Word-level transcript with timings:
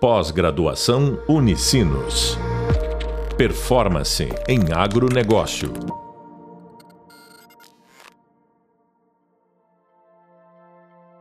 Pós-graduação 0.00 1.20
Unicinos. 1.28 2.38
Performance 3.36 4.28
em 4.46 4.72
agronegócio. 4.72 5.72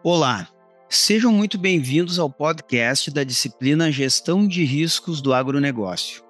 Olá, 0.03 0.47
sejam 0.87 1.31
muito 1.31 1.57
bem-vindos 1.57 2.19
ao 2.19 2.29
podcast 2.29 3.09
da 3.09 3.23
disciplina 3.23 3.91
Gestão 3.91 4.47
de 4.47 4.63
Riscos 4.63 5.21
do 5.21 5.33
Agronegócio. 5.33 6.23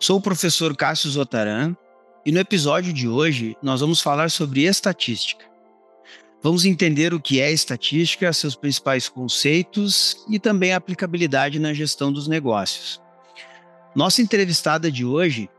Sou 0.00 0.16
o 0.16 0.22
professor 0.22 0.74
Cássio 0.74 1.10
Zotaran 1.10 1.76
e 2.24 2.32
no 2.32 2.40
episódio 2.40 2.90
de 2.90 3.06
hoje 3.06 3.54
nós 3.62 3.82
vamos 3.82 4.00
falar 4.00 4.30
sobre 4.30 4.62
estatística. 4.62 5.44
Vamos 6.46 6.64
entender 6.64 7.12
o 7.12 7.18
que 7.18 7.40
é 7.40 7.50
estatística, 7.50 8.32
seus 8.32 8.54
principais 8.54 9.08
conceitos 9.08 10.24
e 10.30 10.38
também 10.38 10.72
a 10.72 10.76
aplicabilidade 10.76 11.58
na 11.58 11.74
gestão 11.74 12.12
dos 12.12 12.28
negócios. 12.28 13.02
Nossa 13.96 14.22
entrevistada 14.22 14.88
de 14.88 15.04
hoje, 15.04 15.50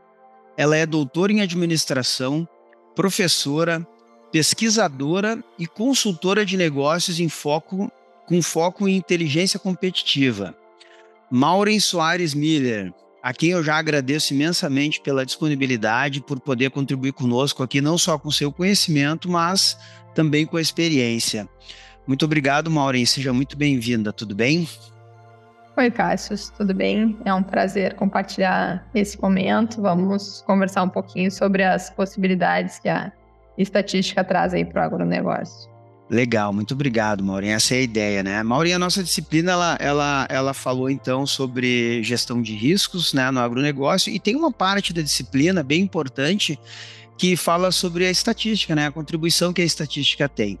ela 0.56 0.78
é 0.78 0.86
doutora 0.86 1.30
em 1.30 1.42
administração, 1.42 2.48
professora, 2.96 3.86
pesquisadora 4.32 5.44
e 5.58 5.66
consultora 5.66 6.42
de 6.42 6.56
negócios 6.56 7.20
em 7.20 7.28
foco 7.28 7.92
com 8.26 8.40
foco 8.40 8.88
em 8.88 8.96
inteligência 8.96 9.60
competitiva. 9.60 10.56
Maureen 11.30 11.80
Soares 11.80 12.32
Miller, 12.32 12.94
a 13.28 13.32
quem 13.34 13.50
eu 13.50 13.62
já 13.62 13.76
agradeço 13.76 14.32
imensamente 14.32 15.02
pela 15.02 15.26
disponibilidade, 15.26 16.22
por 16.22 16.40
poder 16.40 16.70
contribuir 16.70 17.12
conosco 17.12 17.62
aqui, 17.62 17.78
não 17.78 17.98
só 17.98 18.18
com 18.18 18.30
seu 18.30 18.50
conhecimento, 18.50 19.30
mas 19.30 19.78
também 20.14 20.46
com 20.46 20.56
a 20.56 20.62
experiência. 20.62 21.46
Muito 22.06 22.24
obrigado, 22.24 22.70
Maureen. 22.70 23.04
Seja 23.04 23.30
muito 23.30 23.54
bem-vinda. 23.54 24.14
Tudo 24.14 24.34
bem? 24.34 24.66
Oi, 25.76 25.90
Cássio. 25.90 26.38
Tudo 26.56 26.72
bem? 26.72 27.18
É 27.22 27.34
um 27.34 27.42
prazer 27.42 27.96
compartilhar 27.96 28.88
esse 28.94 29.20
momento. 29.20 29.82
Vamos 29.82 30.40
conversar 30.46 30.84
um 30.84 30.88
pouquinho 30.88 31.30
sobre 31.30 31.62
as 31.62 31.90
possibilidades 31.90 32.78
que 32.78 32.88
a 32.88 33.12
estatística 33.58 34.24
traz 34.24 34.54
aí 34.54 34.64
para 34.64 34.80
o 34.80 34.84
agronegócio. 34.86 35.70
Legal, 36.10 36.54
muito 36.54 36.72
obrigado, 36.72 37.22
Maureen. 37.22 37.50
Essa 37.50 37.74
é 37.74 37.78
a 37.78 37.82
ideia, 37.82 38.22
né? 38.22 38.42
Maureen, 38.42 38.74
a 38.74 38.78
nossa 38.78 39.02
disciplina, 39.02 39.52
ela, 39.52 39.76
ela, 39.78 40.26
ela 40.30 40.54
falou 40.54 40.88
então 40.88 41.26
sobre 41.26 42.02
gestão 42.02 42.40
de 42.40 42.54
riscos 42.54 43.12
né, 43.12 43.30
no 43.30 43.40
agronegócio 43.40 44.10
e 44.10 44.18
tem 44.18 44.34
uma 44.34 44.50
parte 44.50 44.92
da 44.92 45.02
disciplina 45.02 45.62
bem 45.62 45.82
importante 45.82 46.58
que 47.18 47.36
fala 47.36 47.70
sobre 47.72 48.06
a 48.06 48.10
estatística, 48.10 48.74
né? 48.74 48.86
A 48.86 48.92
contribuição 48.92 49.52
que 49.52 49.60
a 49.60 49.64
estatística 49.64 50.28
tem. 50.28 50.58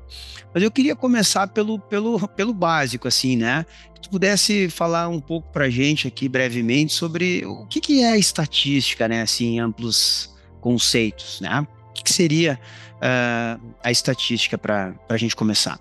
Mas 0.52 0.62
eu 0.62 0.70
queria 0.70 0.96
começar 0.96 1.46
pelo, 1.46 1.78
pelo, 1.78 2.28
pelo 2.28 2.52
básico, 2.52 3.06
assim, 3.06 3.36
né? 3.36 3.64
Que 3.94 4.02
tu 4.02 4.10
pudesse 4.10 4.68
falar 4.68 5.08
um 5.08 5.20
pouco 5.20 5.50
para 5.50 5.70
gente 5.70 6.08
aqui 6.08 6.28
brevemente 6.28 6.92
sobre 6.92 7.46
o 7.46 7.64
que, 7.66 7.80
que 7.80 8.02
é 8.02 8.10
a 8.10 8.18
estatística, 8.18 9.06
né? 9.08 9.22
Assim, 9.22 9.54
em 9.54 9.60
amplos 9.60 10.34
conceitos, 10.60 11.40
né? 11.40 11.66
O 11.88 11.92
que, 11.92 12.02
que 12.02 12.12
seria 12.12 12.58
uh, 12.98 13.60
a 13.82 13.90
estatística 13.90 14.56
para 14.58 14.92
a 15.08 15.16
gente 15.16 15.34
começar? 15.34 15.78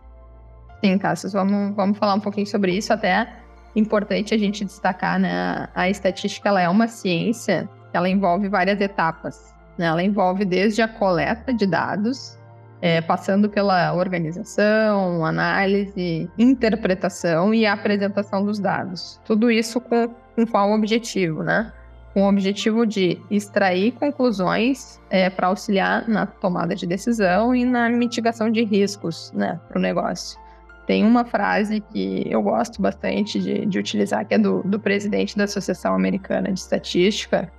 Sim, 0.84 0.98
Cassius, 0.98 1.34
vamos, 1.34 1.76
vamos 1.76 1.98
falar 1.98 2.14
um 2.14 2.20
pouquinho 2.20 2.48
sobre 2.48 2.74
isso. 2.76 2.94
Até 2.94 3.28
importante 3.76 4.34
a 4.34 4.38
gente 4.38 4.66
destacar, 4.66 5.20
né? 5.20 5.68
A 5.74 5.90
estatística 5.90 6.50
ela 6.50 6.62
é 6.62 6.70
uma 6.70 6.88
ciência, 6.88 7.70
ela 7.94 8.10
envolve 8.10 8.48
várias 8.48 8.80
etapas. 8.82 9.54
Né? 9.78 9.86
Ela 9.86 10.04
envolve 10.04 10.44
desde 10.46 10.82
a 10.82 10.88
coleta 10.88 11.54
de 11.54 11.66
dados, 11.68 12.38
é, 12.82 13.02
passando 13.02 13.50
pela 13.50 13.94
organização, 13.94 15.26
análise, 15.26 16.30
interpretação 16.38 17.54
e 17.54 17.66
apresentação 17.66 18.46
dos 18.46 18.60
dados. 18.60 19.20
Tudo 19.26 19.50
isso 19.50 19.80
com, 19.82 20.10
com 20.36 20.46
qual 20.46 20.72
objetivo, 20.72 21.44
né? 21.44 21.72
Com 22.18 22.24
o 22.24 22.30
objetivo 22.30 22.84
de 22.84 23.22
extrair 23.30 23.92
conclusões 23.92 25.00
é, 25.08 25.30
para 25.30 25.50
auxiliar 25.50 26.10
na 26.10 26.26
tomada 26.26 26.74
de 26.74 26.88
decisão 26.88 27.54
e 27.54 27.64
na 27.64 27.92
mitigação 27.92 28.50
de 28.50 28.64
riscos 28.64 29.32
né, 29.36 29.60
para 29.68 29.78
o 29.78 29.80
negócio. 29.80 30.40
Tem 30.88 31.06
uma 31.06 31.24
frase 31.24 31.80
que 31.80 32.26
eu 32.28 32.42
gosto 32.42 32.82
bastante 32.82 33.40
de, 33.40 33.68
de 33.68 33.78
utilizar, 33.78 34.26
que 34.26 34.34
é 34.34 34.40
do, 34.40 34.64
do 34.64 34.80
presidente 34.80 35.38
da 35.38 35.44
Associação 35.44 35.94
Americana 35.94 36.52
de 36.52 36.60
Estatística, 36.60 37.52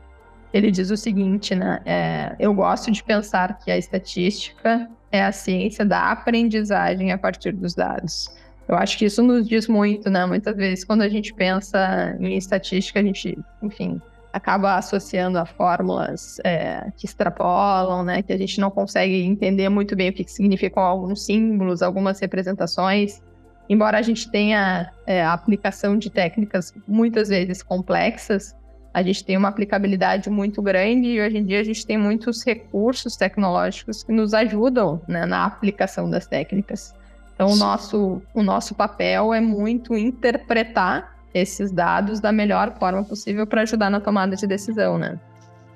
ele 0.52 0.72
diz 0.72 0.90
o 0.90 0.96
seguinte, 0.96 1.54
né? 1.54 1.80
É, 1.86 2.34
eu 2.40 2.52
gosto 2.52 2.90
de 2.90 3.04
pensar 3.04 3.60
que 3.60 3.70
a 3.70 3.78
estatística 3.78 4.90
é 5.12 5.22
a 5.22 5.30
ciência 5.30 5.84
da 5.84 6.10
aprendizagem 6.10 7.12
a 7.12 7.18
partir 7.18 7.52
dos 7.52 7.76
dados. 7.76 8.28
Eu 8.66 8.74
acho 8.74 8.98
que 8.98 9.04
isso 9.04 9.22
nos 9.22 9.46
diz 9.46 9.68
muito, 9.68 10.10
né? 10.10 10.26
Muitas 10.26 10.56
vezes, 10.56 10.84
quando 10.84 11.02
a 11.02 11.08
gente 11.08 11.32
pensa 11.32 12.16
em 12.18 12.36
estatística, 12.36 12.98
a 12.98 13.02
gente, 13.04 13.38
enfim, 13.62 14.00
acaba 14.32 14.76
associando 14.76 15.38
a 15.38 15.46
fórmulas 15.46 16.38
é, 16.44 16.90
que 16.96 17.06
extrapolam, 17.06 18.04
né? 18.04 18.22
Que 18.22 18.32
a 18.32 18.38
gente 18.38 18.60
não 18.60 18.70
consegue 18.70 19.22
entender 19.22 19.68
muito 19.68 19.96
bem 19.96 20.10
o 20.10 20.12
que, 20.12 20.24
que 20.24 20.32
significam 20.32 20.82
alguns 20.82 21.24
símbolos, 21.24 21.82
algumas 21.82 22.20
representações. 22.20 23.22
Embora 23.68 23.98
a 23.98 24.02
gente 24.02 24.30
tenha 24.30 24.90
é, 25.06 25.22
a 25.22 25.32
aplicação 25.32 25.96
de 25.96 26.10
técnicas 26.10 26.72
muitas 26.86 27.28
vezes 27.28 27.62
complexas, 27.62 28.56
a 28.92 29.02
gente 29.02 29.24
tem 29.24 29.36
uma 29.36 29.48
aplicabilidade 29.48 30.30
muito 30.30 30.62
grande 30.62 31.08
e 31.08 31.20
hoje 31.20 31.38
em 31.38 31.44
dia 31.44 31.60
a 31.60 31.64
gente 31.64 31.86
tem 31.86 31.98
muitos 31.98 32.44
recursos 32.44 33.16
tecnológicos 33.16 34.02
que 34.02 34.12
nos 34.12 34.32
ajudam 34.32 35.00
né, 35.06 35.26
na 35.26 35.44
aplicação 35.44 36.08
das 36.08 36.26
técnicas. 36.26 36.94
Então, 37.34 37.52
o 37.52 37.56
nosso, 37.56 38.22
o 38.34 38.42
nosso 38.42 38.74
papel 38.74 39.32
é 39.32 39.40
muito 39.40 39.96
interpretar 39.96 41.17
esses 41.32 41.70
dados 41.70 42.20
da 42.20 42.32
melhor 42.32 42.76
forma 42.78 43.04
possível 43.04 43.46
para 43.46 43.62
ajudar 43.62 43.90
na 43.90 44.00
tomada 44.00 44.36
de 44.36 44.46
decisão, 44.46 44.98
né? 44.98 45.18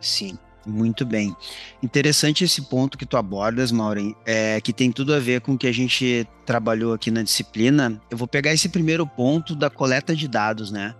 Sim. 0.00 0.38
Muito 0.64 1.04
bem. 1.04 1.36
Interessante 1.82 2.44
esse 2.44 2.62
ponto 2.62 2.96
que 2.96 3.04
tu 3.04 3.16
abordas, 3.16 3.72
Maureen, 3.72 4.14
é, 4.24 4.60
que 4.60 4.72
tem 4.72 4.92
tudo 4.92 5.12
a 5.12 5.18
ver 5.18 5.40
com 5.40 5.54
o 5.54 5.58
que 5.58 5.66
a 5.66 5.72
gente 5.72 6.26
trabalhou 6.46 6.92
aqui 6.92 7.10
na 7.10 7.22
disciplina. 7.22 8.00
Eu 8.08 8.16
vou 8.16 8.28
pegar 8.28 8.52
esse 8.52 8.68
primeiro 8.68 9.04
ponto 9.04 9.56
da 9.56 9.68
coleta 9.68 10.14
de 10.14 10.28
dados, 10.28 10.70
né? 10.70 10.94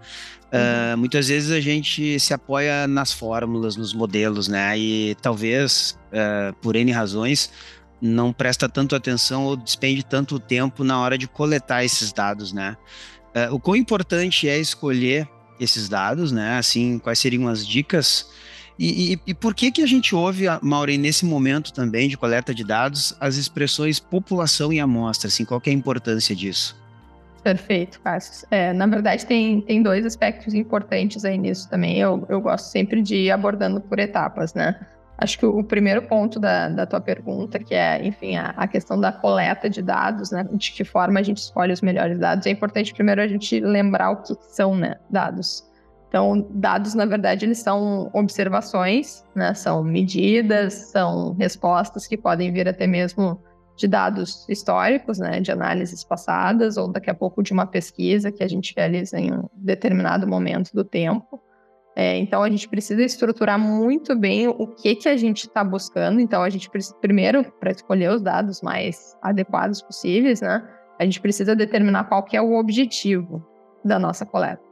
Uh, 0.52 0.98
muitas 0.98 1.28
vezes 1.28 1.50
a 1.50 1.60
gente 1.60 2.20
se 2.20 2.34
apoia 2.34 2.86
nas 2.86 3.10
fórmulas, 3.10 3.74
nos 3.74 3.94
modelos, 3.94 4.48
né? 4.48 4.76
E 4.78 5.14
talvez, 5.22 5.98
uh, 6.08 6.52
por 6.60 6.76
N 6.76 6.92
razões, 6.92 7.50
não 8.00 8.32
presta 8.34 8.68
tanto 8.68 8.94
atenção 8.94 9.44
ou 9.44 9.56
despende 9.56 10.04
tanto 10.04 10.38
tempo 10.38 10.84
na 10.84 11.00
hora 11.00 11.16
de 11.16 11.26
coletar 11.26 11.84
esses 11.84 12.12
dados, 12.12 12.52
né? 12.52 12.76
Uh, 13.34 13.54
o 13.54 13.60
quão 13.60 13.76
importante 13.76 14.48
é 14.48 14.58
escolher 14.58 15.28
esses 15.58 15.88
dados, 15.88 16.32
né? 16.32 16.58
Assim, 16.58 16.98
quais 16.98 17.18
seriam 17.18 17.48
as 17.48 17.66
dicas 17.66 18.26
e, 18.78 19.12
e, 19.12 19.20
e, 19.28 19.34
por 19.34 19.54
que 19.54 19.70
que 19.70 19.82
a 19.82 19.86
gente 19.86 20.14
ouve, 20.14 20.46
Maureen, 20.62 20.98
nesse 20.98 21.24
momento 21.24 21.72
também 21.72 22.08
de 22.08 22.16
coleta 22.16 22.54
de 22.54 22.64
dados, 22.64 23.14
as 23.20 23.36
expressões 23.36 24.00
população 24.00 24.72
e 24.72 24.80
amostra? 24.80 25.28
Assim, 25.28 25.44
qual 25.44 25.62
é 25.64 25.70
a 25.70 25.72
importância 25.72 26.34
disso? 26.34 26.76
Perfeito, 27.42 28.00
Cássio. 28.00 28.46
É, 28.50 28.72
na 28.72 28.86
verdade, 28.86 29.26
tem, 29.26 29.60
tem 29.60 29.82
dois 29.82 30.06
aspectos 30.06 30.54
importantes 30.54 31.24
aí 31.24 31.36
nisso 31.36 31.68
também. 31.68 31.98
Eu, 31.98 32.24
eu 32.28 32.40
gosto 32.40 32.66
sempre 32.66 33.02
de 33.02 33.16
ir 33.16 33.30
abordando 33.30 33.80
por 33.80 33.98
etapas, 33.98 34.54
né? 34.54 34.78
Acho 35.18 35.38
que 35.38 35.46
o 35.46 35.62
primeiro 35.62 36.02
ponto 36.02 36.40
da, 36.40 36.68
da 36.68 36.86
tua 36.86 37.00
pergunta, 37.00 37.58
que 37.58 37.74
é, 37.74 38.04
enfim, 38.04 38.36
a, 38.36 38.50
a, 38.56 38.66
questão 38.66 39.00
da 39.00 39.12
coleta 39.12 39.70
de 39.70 39.82
dados, 39.82 40.30
né? 40.30 40.46
De 40.52 40.72
que 40.72 40.84
forma 40.84 41.20
a 41.20 41.22
gente 41.22 41.38
escolhe 41.38 41.72
os 41.72 41.80
melhores 41.80 42.18
dados. 42.18 42.46
É 42.46 42.50
importante 42.50 42.92
primeiro 42.92 43.20
a 43.20 43.28
gente 43.28 43.60
lembrar 43.60 44.10
o 44.10 44.22
que 44.22 44.34
são 44.40 44.74
né, 44.74 44.96
dados. 45.08 45.70
Então, 46.08 46.46
dados, 46.50 46.94
na 46.94 47.06
verdade, 47.06 47.46
eles 47.46 47.58
são 47.58 48.10
observações, 48.12 49.24
né? 49.34 49.54
São 49.54 49.82
medidas, 49.82 50.74
são 50.74 51.34
respostas 51.34 52.06
que 52.06 52.16
podem 52.16 52.52
vir 52.52 52.68
até 52.68 52.86
mesmo 52.86 53.40
de 53.76 53.88
dados 53.88 54.46
históricos, 54.48 55.18
né, 55.18 55.40
de 55.40 55.50
análises 55.50 56.04
passadas, 56.04 56.76
ou 56.76 56.88
daqui 56.88 57.10
a 57.10 57.14
pouco 57.14 57.42
de 57.42 57.52
uma 57.52 57.66
pesquisa 57.66 58.30
que 58.30 58.42
a 58.42 58.48
gente 58.48 58.74
realiza 58.76 59.18
em 59.18 59.32
um 59.32 59.48
determinado 59.54 60.26
momento 60.26 60.70
do 60.72 60.84
tempo. 60.84 61.40
É, 61.94 62.16
então, 62.18 62.42
a 62.42 62.48
gente 62.48 62.68
precisa 62.68 63.02
estruturar 63.02 63.58
muito 63.58 64.16
bem 64.16 64.48
o 64.48 64.66
que, 64.66 64.94
que 64.96 65.08
a 65.08 65.16
gente 65.16 65.46
está 65.46 65.62
buscando. 65.62 66.20
Então, 66.20 66.42
a 66.42 66.48
gente 66.48 66.70
precisa, 66.70 66.94
primeiro, 66.96 67.44
para 67.60 67.70
escolher 67.70 68.10
os 68.10 68.22
dados 68.22 68.62
mais 68.62 69.16
adequados 69.22 69.82
possíveis, 69.82 70.40
né, 70.40 70.66
a 70.98 71.04
gente 71.04 71.20
precisa 71.20 71.54
determinar 71.54 72.04
qual 72.04 72.22
que 72.22 72.36
é 72.36 72.40
o 72.40 72.54
objetivo 72.54 73.44
da 73.84 73.98
nossa 73.98 74.24
coleta. 74.24 74.62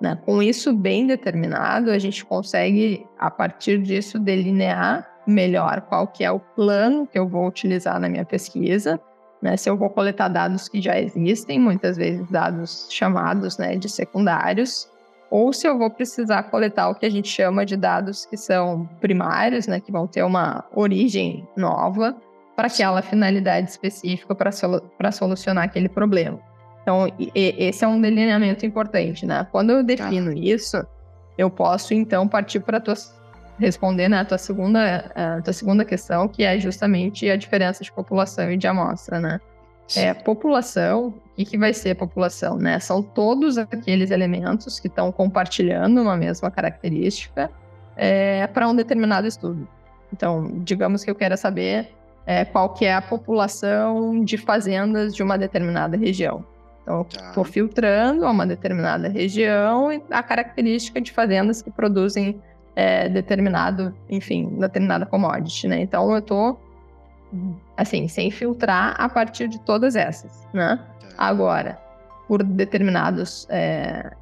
Né? 0.00 0.18
Com 0.24 0.42
isso 0.42 0.72
bem 0.72 1.06
determinado, 1.06 1.90
a 1.90 1.98
gente 1.98 2.24
consegue, 2.24 3.06
a 3.18 3.30
partir 3.30 3.80
disso, 3.82 4.18
delinear 4.18 5.08
melhor 5.26 5.82
qual 5.82 6.08
que 6.08 6.24
é 6.24 6.30
o 6.30 6.40
plano 6.40 7.06
que 7.06 7.18
eu 7.18 7.28
vou 7.28 7.46
utilizar 7.46 8.00
na 8.00 8.08
minha 8.08 8.24
pesquisa, 8.24 9.00
né? 9.40 9.56
Se 9.56 9.68
eu 9.68 9.76
vou 9.76 9.90
coletar 9.90 10.28
dados 10.28 10.68
que 10.68 10.80
já 10.80 10.98
existem, 10.98 11.58
muitas 11.58 11.96
vezes 11.96 12.28
dados 12.30 12.86
chamados 12.90 13.58
né, 13.58 13.76
de 13.76 13.88
secundários, 13.88 14.88
ou 15.32 15.50
se 15.50 15.66
eu 15.66 15.78
vou 15.78 15.88
precisar 15.88 16.42
coletar 16.42 16.90
o 16.90 16.94
que 16.94 17.06
a 17.06 17.10
gente 17.10 17.26
chama 17.26 17.64
de 17.64 17.74
dados 17.74 18.26
que 18.26 18.36
são 18.36 18.86
primários, 19.00 19.66
né, 19.66 19.80
que 19.80 19.90
vão 19.90 20.06
ter 20.06 20.22
uma 20.22 20.62
origem 20.74 21.48
nova 21.56 22.14
para 22.54 22.66
aquela 22.66 23.00
finalidade 23.00 23.70
específica 23.70 24.34
para 24.34 24.52
solu 24.52 24.82
solucionar 25.10 25.64
aquele 25.64 25.88
problema. 25.88 26.38
Então, 26.82 27.06
esse 27.34 27.82
é 27.82 27.88
um 27.88 27.98
delineamento 27.98 28.66
importante, 28.66 29.24
né? 29.24 29.46
Quando 29.50 29.70
eu 29.70 29.82
defino 29.82 30.34
tá. 30.34 30.38
isso, 30.38 30.86
eu 31.38 31.48
posso 31.48 31.94
então 31.94 32.28
partir 32.28 32.60
para 32.60 32.78
tua 32.78 32.94
responder 33.58 34.10
né, 34.10 34.18
a 34.18 34.24
tua 34.26 34.38
segunda 34.38 35.12
a 35.14 35.40
tua 35.40 35.52
segunda 35.54 35.82
questão, 35.82 36.28
que 36.28 36.44
é 36.44 36.58
justamente 36.58 37.30
a 37.30 37.36
diferença 37.36 37.82
de 37.82 37.90
população 37.90 38.52
e 38.52 38.58
de 38.58 38.66
amostra, 38.66 39.18
né? 39.18 39.40
É, 39.94 40.14
população, 40.14 41.08
o 41.08 41.34
que, 41.36 41.44
que 41.44 41.58
vai 41.58 41.74
ser 41.74 41.94
população, 41.94 42.56
né? 42.56 42.78
São 42.78 43.02
todos 43.02 43.58
aqueles 43.58 44.10
elementos 44.10 44.80
que 44.80 44.86
estão 44.86 45.12
compartilhando 45.12 46.00
uma 46.00 46.16
mesma 46.16 46.50
característica 46.50 47.50
é, 47.96 48.46
para 48.46 48.68
um 48.68 48.74
determinado 48.74 49.26
estudo. 49.26 49.68
Então, 50.12 50.50
digamos 50.58 51.04
que 51.04 51.10
eu 51.10 51.14
quero 51.14 51.36
saber 51.36 51.88
é, 52.26 52.44
qual 52.44 52.70
que 52.70 52.84
é 52.84 52.94
a 52.94 53.02
população 53.02 54.24
de 54.24 54.36
fazendas 54.36 55.14
de 55.14 55.22
uma 55.22 55.36
determinada 55.36 55.96
região. 55.96 56.44
Então, 56.82 57.06
estou 57.08 57.44
tá. 57.44 57.50
filtrando 57.50 58.26
uma 58.26 58.46
determinada 58.46 59.08
região 59.08 59.92
e 59.92 60.02
a 60.10 60.22
característica 60.22 61.00
de 61.00 61.12
fazendas 61.12 61.62
que 61.62 61.70
produzem 61.70 62.40
é, 62.74 63.08
determinado, 63.08 63.94
enfim, 64.08 64.56
determinada 64.58 65.06
commodity, 65.06 65.68
né? 65.68 65.80
Então, 65.80 66.10
eu 66.10 66.18
estou, 66.18 66.60
assim, 67.76 68.08
sem 68.08 68.30
filtrar 68.30 68.94
a 68.98 69.08
partir 69.08 69.48
de 69.48 69.58
todas 69.60 69.96
essas, 69.96 70.46
né? 70.52 70.78
Tá. 71.00 71.08
Agora, 71.18 71.78
por 72.28 72.42
determinados 72.42 73.46
é, 73.50 74.12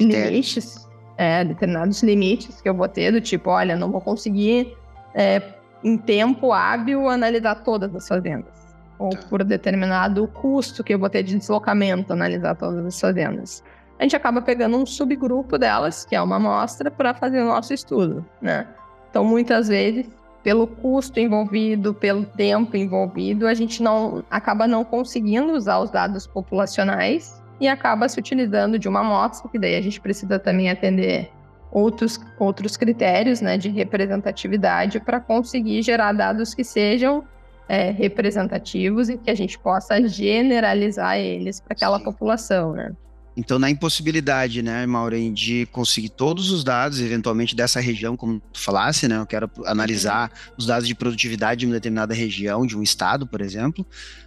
limites, 0.00 0.88
é, 1.16 1.44
determinados 1.44 2.02
limites 2.02 2.60
que 2.60 2.68
eu 2.68 2.74
vou 2.74 2.88
ter, 2.88 3.12
do 3.12 3.20
tipo, 3.20 3.50
olha, 3.50 3.76
não 3.76 3.90
vou 3.90 4.00
conseguir, 4.00 4.76
é, 5.14 5.42
em 5.82 5.96
tempo 5.96 6.52
hábil, 6.52 7.08
analisar 7.08 7.56
todas 7.56 7.94
as 7.94 8.06
fazendas 8.06 8.62
ou 9.02 9.10
tá. 9.10 9.18
por 9.28 9.42
determinado 9.42 10.28
custo 10.28 10.84
que 10.84 10.94
eu 10.94 10.98
vou 10.98 11.10
ter 11.10 11.24
de 11.24 11.36
deslocamento, 11.36 12.12
analisar 12.12 12.54
todas 12.54 12.86
as 12.86 13.00
fazendas. 13.00 13.64
A 13.98 14.04
gente 14.04 14.14
acaba 14.14 14.40
pegando 14.40 14.76
um 14.76 14.86
subgrupo 14.86 15.58
delas, 15.58 16.04
que 16.04 16.14
é 16.14 16.22
uma 16.22 16.36
amostra, 16.36 16.90
para 16.90 17.12
fazer 17.12 17.42
o 17.42 17.46
nosso 17.46 17.74
estudo, 17.74 18.24
né? 18.40 18.66
Então, 19.10 19.24
muitas 19.24 19.68
vezes, 19.68 20.06
pelo 20.42 20.66
custo 20.66 21.20
envolvido, 21.20 21.94
pelo 21.94 22.24
tempo 22.24 22.76
envolvido, 22.76 23.46
a 23.46 23.54
gente 23.54 23.82
não 23.82 24.24
acaba 24.30 24.66
não 24.66 24.84
conseguindo 24.84 25.52
usar 25.52 25.78
os 25.78 25.90
dados 25.90 26.26
populacionais 26.26 27.42
e 27.60 27.68
acaba 27.68 28.08
se 28.08 28.18
utilizando 28.18 28.78
de 28.78 28.88
uma 28.88 29.00
amostra, 29.00 29.48
que 29.48 29.58
daí 29.58 29.76
a 29.76 29.80
gente 29.80 30.00
precisa 30.00 30.38
também 30.38 30.68
atender 30.68 31.30
outros, 31.70 32.20
outros 32.38 32.76
critérios 32.76 33.40
né, 33.40 33.56
de 33.56 33.68
representatividade 33.68 35.00
para 35.00 35.20
conseguir 35.20 35.82
gerar 35.82 36.12
dados 36.12 36.54
que 36.54 36.64
sejam 36.64 37.24
é, 37.68 37.90
representativos 37.90 39.08
e 39.08 39.16
que 39.16 39.30
a 39.30 39.34
gente 39.34 39.58
possa 39.58 40.06
generalizar 40.06 41.18
eles 41.18 41.60
para 41.60 41.72
aquela 41.72 41.98
Sim. 41.98 42.04
população, 42.04 42.72
né? 42.72 42.92
Então, 43.36 43.58
na 43.58 43.70
impossibilidade, 43.70 44.62
né, 44.62 44.84
Maureen, 44.86 45.32
de 45.32 45.66
conseguir 45.72 46.10
todos 46.10 46.50
os 46.50 46.62
dados, 46.62 47.00
eventualmente 47.00 47.56
dessa 47.56 47.80
região, 47.80 48.16
como 48.16 48.40
tu 48.52 48.60
falasse, 48.60 49.08
né, 49.08 49.16
eu 49.16 49.26
quero 49.26 49.50
analisar 49.64 50.30
uhum. 50.30 50.54
os 50.58 50.66
dados 50.66 50.86
de 50.86 50.94
produtividade 50.94 51.60
de 51.60 51.66
uma 51.66 51.72
determinada 51.72 52.12
região, 52.12 52.66
de 52.66 52.76
um 52.76 52.82
estado, 52.82 53.26
por 53.26 53.40
exemplo. 53.40 53.86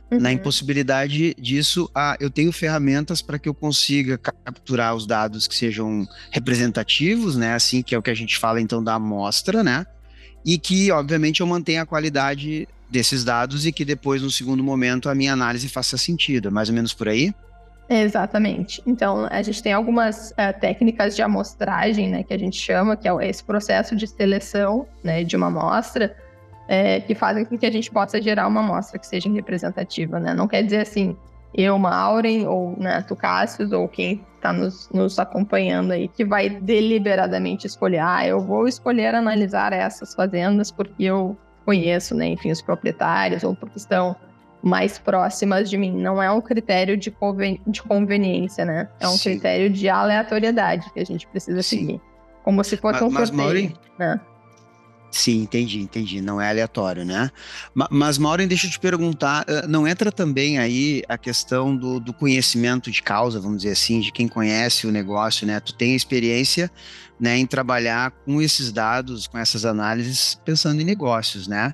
Uhum. 0.09 0.19
Na 0.19 0.31
impossibilidade 0.31 1.35
disso, 1.39 1.89
ah, 1.93 2.17
eu 2.19 2.31
tenho 2.31 2.51
ferramentas 2.51 3.21
para 3.21 3.37
que 3.37 3.47
eu 3.47 3.53
consiga 3.53 4.17
capturar 4.17 4.95
os 4.95 5.05
dados 5.05 5.47
que 5.47 5.55
sejam 5.55 6.07
representativos, 6.31 7.35
né, 7.35 7.53
assim 7.53 7.83
que 7.83 7.93
é 7.93 7.97
o 7.97 8.01
que 8.01 8.09
a 8.09 8.15
gente 8.15 8.37
fala 8.39 8.59
então 8.59 8.83
da 8.83 8.95
amostra, 8.95 9.63
né, 9.63 9.85
e 10.43 10.57
que, 10.57 10.91
obviamente, 10.91 11.41
eu 11.41 11.47
mantenha 11.47 11.83
a 11.83 11.85
qualidade 11.85 12.67
desses 12.89 13.23
dados 13.23 13.65
e 13.65 13.71
que 13.71 13.85
depois, 13.85 14.21
no 14.21 14.31
segundo 14.31 14.63
momento, 14.63 15.09
a 15.09 15.15
minha 15.15 15.33
análise 15.33 15.67
faça 15.67 15.97
sentido. 15.97 16.47
É 16.47 16.51
mais 16.51 16.69
ou 16.69 16.75
menos 16.75 16.93
por 16.93 17.07
aí? 17.07 17.33
Exatamente. 17.87 18.81
Então, 18.85 19.27
a 19.29 19.41
gente 19.41 19.61
tem 19.61 19.71
algumas 19.71 20.31
uh, 20.31 20.59
técnicas 20.59 21.15
de 21.15 21.21
amostragem, 21.21 22.09
né, 22.09 22.23
que 22.23 22.33
a 22.33 22.39
gente 22.39 22.57
chama, 22.57 22.95
que 22.95 23.07
é 23.07 23.29
esse 23.29 23.43
processo 23.43 23.95
de 23.95 24.07
seleção 24.07 24.87
né, 25.03 25.23
de 25.23 25.35
uma 25.35 25.47
amostra, 25.47 26.15
é, 26.67 26.99
que 26.99 27.13
fazem 27.13 27.45
com 27.45 27.57
que 27.57 27.65
a 27.65 27.71
gente 27.71 27.91
possa 27.91 28.19
gerar 28.19 28.47
uma 28.47 28.61
amostra 28.61 28.97
que 28.97 29.05
seja 29.05 29.29
representativa. 29.31 30.19
Né? 30.19 30.33
Não 30.33 30.47
quer 30.47 30.63
dizer 30.63 30.81
assim, 30.81 31.15
eu, 31.53 31.77
Maureen, 31.77 32.47
ou 32.47 32.75
né, 32.77 33.01
tu, 33.07 33.17
ou 33.75 33.87
quem 33.87 34.25
está 34.35 34.51
nos, 34.51 34.89
nos 34.89 35.19
acompanhando 35.19 35.91
aí, 35.91 36.07
que 36.07 36.25
vai 36.25 36.49
deliberadamente 36.49 37.67
escolher, 37.67 37.99
ah, 37.99 38.27
eu 38.27 38.41
vou 38.41 38.67
escolher 38.67 39.13
analisar 39.13 39.73
essas 39.73 40.13
fazendas 40.13 40.71
porque 40.71 41.03
eu 41.03 41.37
conheço, 41.63 42.13
né, 42.15 42.27
enfim, 42.27 42.51
os 42.51 42.61
proprietários, 42.61 43.43
ou 43.43 43.55
porque 43.55 43.77
estão 43.77 44.15
mais 44.65 44.97
próximas 44.97 45.69
de 45.69 45.77
mim. 45.77 45.95
Não 45.95 46.21
é 46.21 46.31
um 46.31 46.41
critério 46.41 46.97
de, 46.97 47.11
conven 47.11 47.61
de 47.67 47.83
conveniência, 47.83 48.65
né? 48.65 48.89
É 48.99 49.07
um 49.07 49.15
Sim. 49.15 49.29
critério 49.29 49.69
de 49.69 49.87
aleatoriedade 49.87 50.91
que 50.91 50.99
a 50.99 51.05
gente 51.05 51.27
precisa 51.27 51.61
Sim. 51.61 51.77
seguir. 51.77 52.01
Como 52.43 52.63
se 52.63 52.75
fosse 52.75 52.99
mas, 52.99 53.13
um 53.13 53.15
sorteio, 53.15 53.37
Maureen, 53.37 53.73
né? 53.99 54.19
Sim, 55.11 55.43
entendi, 55.43 55.79
entendi. 55.79 56.19
Não 56.19 56.41
é 56.41 56.49
aleatório, 56.49 57.05
né? 57.05 57.29
Mas, 57.91 58.17
Maureen, 58.17 58.47
deixa 58.47 58.65
eu 58.65 58.71
te 58.71 58.79
perguntar, 58.79 59.45
eh, 59.47 59.67
não 59.67 59.87
entra 59.87 60.11
também 60.11 60.57
aí 60.57 61.03
a 61.07 61.17
questão 61.17 61.75
do, 61.75 61.99
do, 61.99 62.11
conhecimento 62.11 62.89
de 62.89 63.03
causa, 63.03 63.39
vamos 63.39 63.57
dizer 63.57 63.71
assim, 63.71 64.01
de 64.01 64.11
quem 64.11 64.27
conhece 64.27 64.87
o 64.87 64.91
negócio, 64.91 65.45
né? 65.45 65.59
Tu 65.59 65.73
tem 65.75 65.95
experiência 65.95 66.71
né, 67.19 67.37
em 67.37 67.45
trabalhar 67.45 68.11
com 68.25 68.41
esses 68.41 68.71
dados, 68.71 69.27
com 69.27 69.37
essas 69.37 69.63
análises, 69.63 70.39
pensando 70.43 70.81
em 70.81 70.85
negócios, 70.85 71.47
né? 71.47 71.73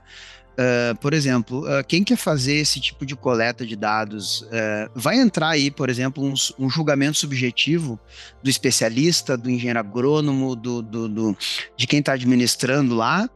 Uh, 0.52 0.96
por 1.00 1.14
exemplo, 1.14 1.62
uh, 1.62 1.84
quem 1.88 2.04
quer 2.04 2.18
fazer 2.18 2.56
esse 2.56 2.80
tipo 2.80 3.06
de 3.06 3.16
coleta 3.16 3.66
de 3.66 3.76
dados 3.76 4.42
uh, 4.42 4.92
vai 4.94 5.16
entrar 5.18 5.50
aí, 5.50 5.72
por 5.72 5.90
exemplo, 5.90 6.24
um, 6.24 6.34
um, 6.60 6.70
julgamento 6.70 7.18
subjetivo 7.18 7.98
do 8.44 8.50
especialista, 8.50 9.38
do 9.38 9.50
engenheiro 9.50 9.80
agrônomo, 9.80 10.54
do, 10.56 10.82
do, 10.82 11.08
do 11.08 11.38
de 11.78 11.88
quem 11.88 12.00
está 12.00 12.14
administrando 12.14 12.94
lá, 12.96 13.30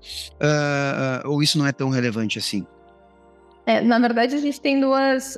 ou 1.23 1.41
isso 1.41 1.57
não 1.57 1.65
é 1.65 1.71
tão 1.71 1.89
relevante 1.89 2.37
assim? 2.37 2.65
É, 3.65 3.81
na 3.81 3.97
verdade, 3.97 4.35
a 4.35 4.39
gente 4.39 4.59
tem 4.61 4.79
duas, 4.79 5.37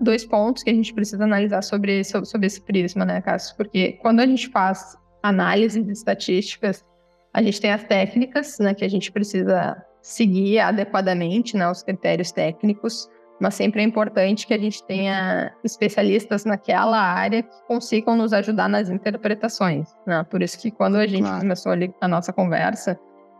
dois 0.00 0.24
pontos 0.26 0.62
que 0.62 0.70
a 0.70 0.74
gente 0.74 0.92
precisa 0.92 1.24
analisar 1.24 1.62
sobre, 1.62 2.02
sobre, 2.04 2.46
esse 2.46 2.60
prisma, 2.60 3.04
né, 3.04 3.20
Cássio? 3.22 3.56
Porque 3.56 3.92
quando 4.02 4.20
a 4.20 4.26
gente 4.26 4.48
faz 4.48 4.96
análises 5.22 5.88
estatísticas, 5.88 6.84
a 7.32 7.42
gente 7.42 7.60
tem 7.60 7.72
as 7.72 7.84
técnicas, 7.84 8.58
né, 8.58 8.74
que 8.74 8.84
a 8.84 8.88
gente 8.88 9.10
precisa 9.12 9.76
seguir 10.02 10.60
adequadamente, 10.60 11.56
né, 11.56 11.70
os 11.70 11.82
critérios 11.82 12.32
técnicos, 12.32 13.08
mas 13.40 13.54
sempre 13.54 13.80
é 13.82 13.84
importante 13.84 14.46
que 14.46 14.54
a 14.54 14.58
gente 14.58 14.82
tenha 14.82 15.52
especialistas 15.62 16.44
naquela 16.44 16.98
área 16.98 17.42
que 17.42 17.62
consigam 17.66 18.16
nos 18.16 18.32
ajudar 18.32 18.68
nas 18.68 18.90
interpretações, 18.90 19.88
né? 20.06 20.24
Por 20.28 20.42
isso 20.42 20.58
que 20.58 20.70
quando 20.70 20.96
a 20.96 21.06
gente 21.06 21.22
claro. 21.22 21.40
começou 21.40 21.72
ali 21.72 21.94
a 22.00 22.08
nossa 22.08 22.32
conversa 22.32 22.98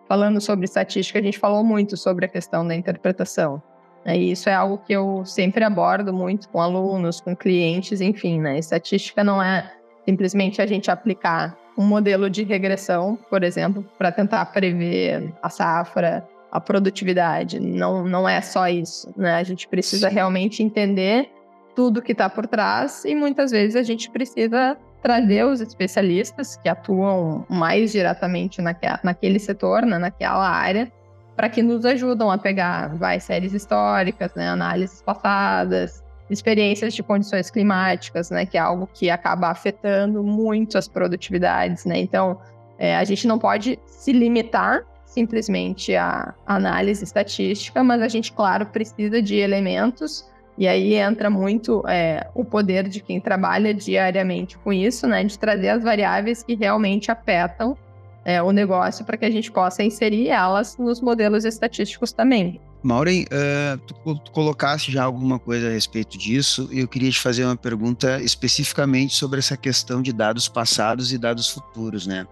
falando 0.09 0.40
sobre 0.40 0.64
estatística, 0.64 1.18
a 1.18 1.23
gente 1.23 1.38
falou 1.38 1.64
muito 1.64 1.97
sobre 1.97 2.26
a 2.26 2.28
questão 2.28 2.66
da 2.66 2.75
interpretação. 2.75 3.61
Né? 4.04 4.16
E 4.16 4.30
isso 4.32 4.49
é 4.49 4.54
algo 4.54 4.78
que 4.78 4.92
eu 4.92 5.25
sempre 5.25 5.64
abordo 5.64 6.12
muito 6.12 6.49
com 6.49 6.61
alunos, 6.61 7.21
com 7.21 7.35
clientes, 7.35 8.00
enfim, 8.00 8.40
né? 8.40 8.59
Estatística 8.59 9.25
não 9.25 9.42
é 9.42 9.71
simplesmente 10.06 10.62
a 10.62 10.66
gente 10.66 10.90
aplicar 10.90 11.56
um 11.76 11.85
modelo 11.85 12.30
de 12.30 12.42
regressão, 12.42 13.18
por 13.28 13.42
exemplo, 13.42 13.85
para 13.99 14.11
tentar 14.11 14.47
prever 14.47 15.32
a 15.42 15.50
safra, 15.50 16.26
a 16.50 16.61
produtividade. 16.61 17.61
Não, 17.61 18.05
não 18.05 18.28
é 18.28 18.40
só 18.40 18.69
isso, 18.69 19.12
né? 19.17 19.35
A 19.35 19.43
gente 19.43 19.69
precisa 19.69 20.09
realmente 20.09 20.62
entender 20.62 21.31
tudo 21.75 22.02
que 22.02 22.12
está 22.12 22.28
por 22.28 22.47
trás 22.47 23.05
e 23.05 23.14
muitas 23.14 23.50
vezes 23.50 23.76
a 23.76 23.83
gente 23.83 24.11
precisa 24.11 24.76
trazer 25.02 25.45
os 25.45 25.61
especialistas 25.61 26.57
que 26.57 26.69
atuam 26.69 27.47
mais 27.49 27.93
diretamente 27.93 28.61
naquela, 28.61 28.99
naquele 29.05 29.38
setor, 29.38 29.83
né, 29.83 29.97
naquela 29.97 30.49
área, 30.49 30.90
para 31.37 31.49
que 31.49 31.62
nos 31.62 31.85
ajudam 31.85 32.31
a 32.31 32.38
pegar 32.38 32.97
vai, 32.97 33.21
séries 33.21 33.52
históricas, 33.52 34.35
né, 34.35 34.49
análises 34.49 35.00
passadas, 35.00 36.02
experiências 36.28 36.95
de 36.95 37.02
condições 37.02 37.49
climáticas, 37.49 38.31
né, 38.31 38.45
que 38.45 38.59
é 38.59 38.61
algo 38.61 38.88
que 38.93 39.09
acaba 39.09 39.49
afetando 39.49 40.23
muito 40.23 40.76
as 40.76 40.88
produtividades, 40.88 41.85
né? 41.85 41.99
Então, 41.99 42.40
é, 42.76 42.97
a 42.97 43.05
gente 43.05 43.26
não 43.26 43.38
pode 43.38 43.78
se 43.87 44.12
limitar 44.12 44.83
simplesmente 45.08 45.94
à 45.96 46.34
análise 46.46 47.02
estatística, 47.02 47.82
mas 47.82 48.02
a 48.02 48.08
gente, 48.08 48.32
claro, 48.32 48.66
precisa 48.66 49.20
de 49.22 49.36
elementos 49.36 50.28
e 50.56 50.66
aí 50.66 50.94
entra 50.94 51.30
muito 51.30 51.82
é, 51.88 52.28
o 52.34 52.44
poder 52.44 52.88
de 52.88 53.00
quem 53.00 53.20
trabalha 53.20 53.72
diariamente 53.72 54.58
com 54.58 54.72
isso, 54.72 55.06
né, 55.06 55.24
de 55.24 55.38
trazer 55.38 55.70
as 55.70 55.82
variáveis 55.82 56.42
que 56.42 56.54
realmente 56.54 57.10
afetam 57.10 57.76
é, 58.24 58.42
o 58.42 58.50
negócio 58.50 59.04
para 59.04 59.16
que 59.16 59.24
a 59.24 59.30
gente 59.30 59.50
possa 59.50 59.82
inserir 59.82 60.28
elas 60.28 60.76
nos 60.76 61.00
modelos 61.00 61.44
estatísticos 61.44 62.12
também. 62.12 62.60
Maureen, 62.82 63.25
uh, 63.25 63.78
tu, 63.78 64.18
tu, 64.18 64.30
colocaste 64.30 64.92
já 64.92 65.04
alguma 65.04 65.38
coisa 65.38 65.68
a 65.68 65.70
respeito 65.70 66.16
disso 66.16 66.68
e 66.70 66.80
eu 66.80 66.88
queria 66.88 67.11
te 67.11 67.18
fazer 67.18 67.44
uma 67.44 67.56
pergunta 67.56 68.20
especificamente 68.23 69.14
sobre 69.14 69.40
essa 69.40 69.56
questão 69.56 70.00
de 70.00 70.12
dados 70.12 70.49
passados 70.49 71.12
e 71.12 71.18
dados 71.18 71.49
futuros, 71.49 72.06
né? 72.06 72.26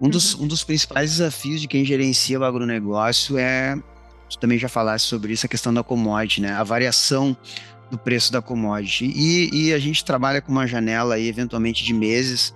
Um, 0.00 0.06
uhum. 0.06 0.10
dos, 0.10 0.34
um 0.34 0.46
dos 0.46 0.64
principais 0.64 1.10
desafios 1.10 1.60
de 1.60 1.68
quem 1.68 1.84
gerencia 1.84 2.40
o 2.40 2.44
agronegócio 2.44 3.36
é, 3.36 3.76
tu 4.28 4.38
também 4.38 4.58
já 4.58 4.68
falaste 4.68 5.04
sobre 5.04 5.32
isso, 5.32 5.44
a 5.44 5.48
questão 5.48 5.72
da 5.72 5.82
commodity, 5.82 6.40
né? 6.40 6.52
A 6.52 6.64
variação 6.64 7.36
do 7.90 7.98
preço 7.98 8.32
da 8.32 8.40
commodity. 8.40 9.04
E, 9.14 9.50
e, 9.52 9.74
a 9.74 9.78
gente 9.78 10.02
trabalha 10.02 10.40
com 10.40 10.50
uma 10.50 10.66
janela 10.66 11.16
aí, 11.16 11.28
eventualmente 11.28 11.84
de 11.84 11.92
meses, 11.92 12.54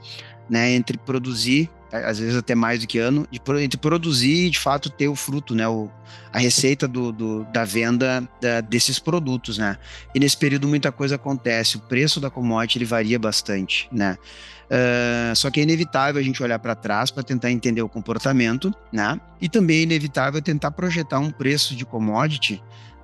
né, 0.49 0.71
entre 0.71 0.97
produzir, 0.97 1.71
às 1.93 2.19
vezes 2.19 2.37
até 2.37 2.55
mais 2.55 2.81
do 2.81 2.87
que 2.87 2.99
ano, 2.99 3.27
de, 3.31 3.41
entre 3.63 3.79
produzir 3.79 4.47
e 4.47 4.51
de 4.51 4.59
fato 4.59 4.91
ter 4.91 5.09
o 5.09 5.15
fruto, 5.15 5.55
né, 5.55 5.67
o, 5.69 5.91
a 6.33 6.39
receita 6.39 6.87
do, 6.89 7.13
do 7.13 7.45
da 7.53 7.65
venda 7.65 8.29
da, 8.41 8.61
desses 8.61 8.99
produtos, 8.99 9.59
né. 9.59 9.79
E 10.15 10.21
nesse 10.21 10.37
período 10.37 10.69
muita 10.69 10.91
coisa 10.91 11.17
acontece, 11.17 11.77
o 11.77 11.81
preço 11.81 12.21
da 12.21 12.31
commodity 12.31 12.79
ele 12.79 12.85
varia 12.85 13.19
bastante, 13.19 13.89
né. 13.93 14.17
Uh, 14.67 15.35
só 15.37 15.49
que 15.49 15.61
é 15.61 15.63
inevitável 15.63 16.21
a 16.21 16.25
gente 16.25 16.43
olhar 16.43 16.59
para 16.59 16.75
trás 16.75 17.11
para 17.13 17.23
tentar 17.23 17.53
entender 17.53 17.83
o 17.83 17.89
comportamento, 17.89 18.75
né? 18.93 19.21
E 19.41 19.49
também 19.49 19.79
é 19.79 19.83
inevitável 19.83 20.43
tentar 20.43 20.73
projetar 20.73 21.21
um 21.21 21.31
preço 21.31 21.77
de 21.77 21.85
commodity 21.85 22.61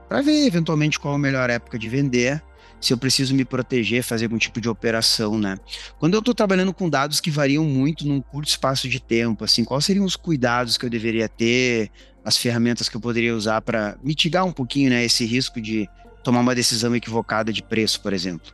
para 0.09 0.21
ver 0.23 0.45
eventualmente 0.45 0.99
qual 0.99 1.15
a 1.15 1.19
melhor 1.19 1.49
época 1.49 1.79
de 1.79 1.89
vender, 1.89 2.43
se 2.83 2.93
eu 2.93 2.99
preciso 2.99 3.35
me 3.35 3.45
proteger, 3.45 4.03
fazer 4.03 4.25
algum 4.25 4.37
tipo 4.37 4.61
de 4.61 4.69
operação, 4.69 5.39
né? 5.39 5.57
Quando 6.01 6.15
eu 6.15 6.19
estou 6.19 6.35
trabalhando 6.35 6.75
com 6.75 6.91
dados 6.91 7.21
que 7.21 7.31
variam 7.31 7.65
muito 7.65 8.07
num 8.07 8.21
curto 8.21 8.49
espaço 8.49 8.89
de 8.89 9.01
tempo, 9.01 9.45
assim, 9.45 9.65
quais 9.65 9.85
seriam 9.85 10.05
os 10.05 10.17
cuidados 10.17 10.77
que 10.77 10.85
eu 10.85 10.91
deveria 10.91 11.29
ter, 11.29 11.91
as 12.25 12.37
ferramentas 12.37 12.89
que 12.89 12.97
eu 12.97 13.01
poderia 13.01 13.35
usar 13.35 13.63
para 13.63 13.97
mitigar 14.03 14.45
um 14.45 14.53
pouquinho, 14.53 14.91
né, 14.91 15.05
esse 15.05 15.25
risco 15.25 15.61
de 15.61 15.89
tomar 16.25 16.41
uma 16.41 16.55
decisão 16.55 16.95
equivocada 16.95 17.53
de 17.53 17.63
preço, 17.63 18.01
por 18.01 18.13
exemplo? 18.13 18.53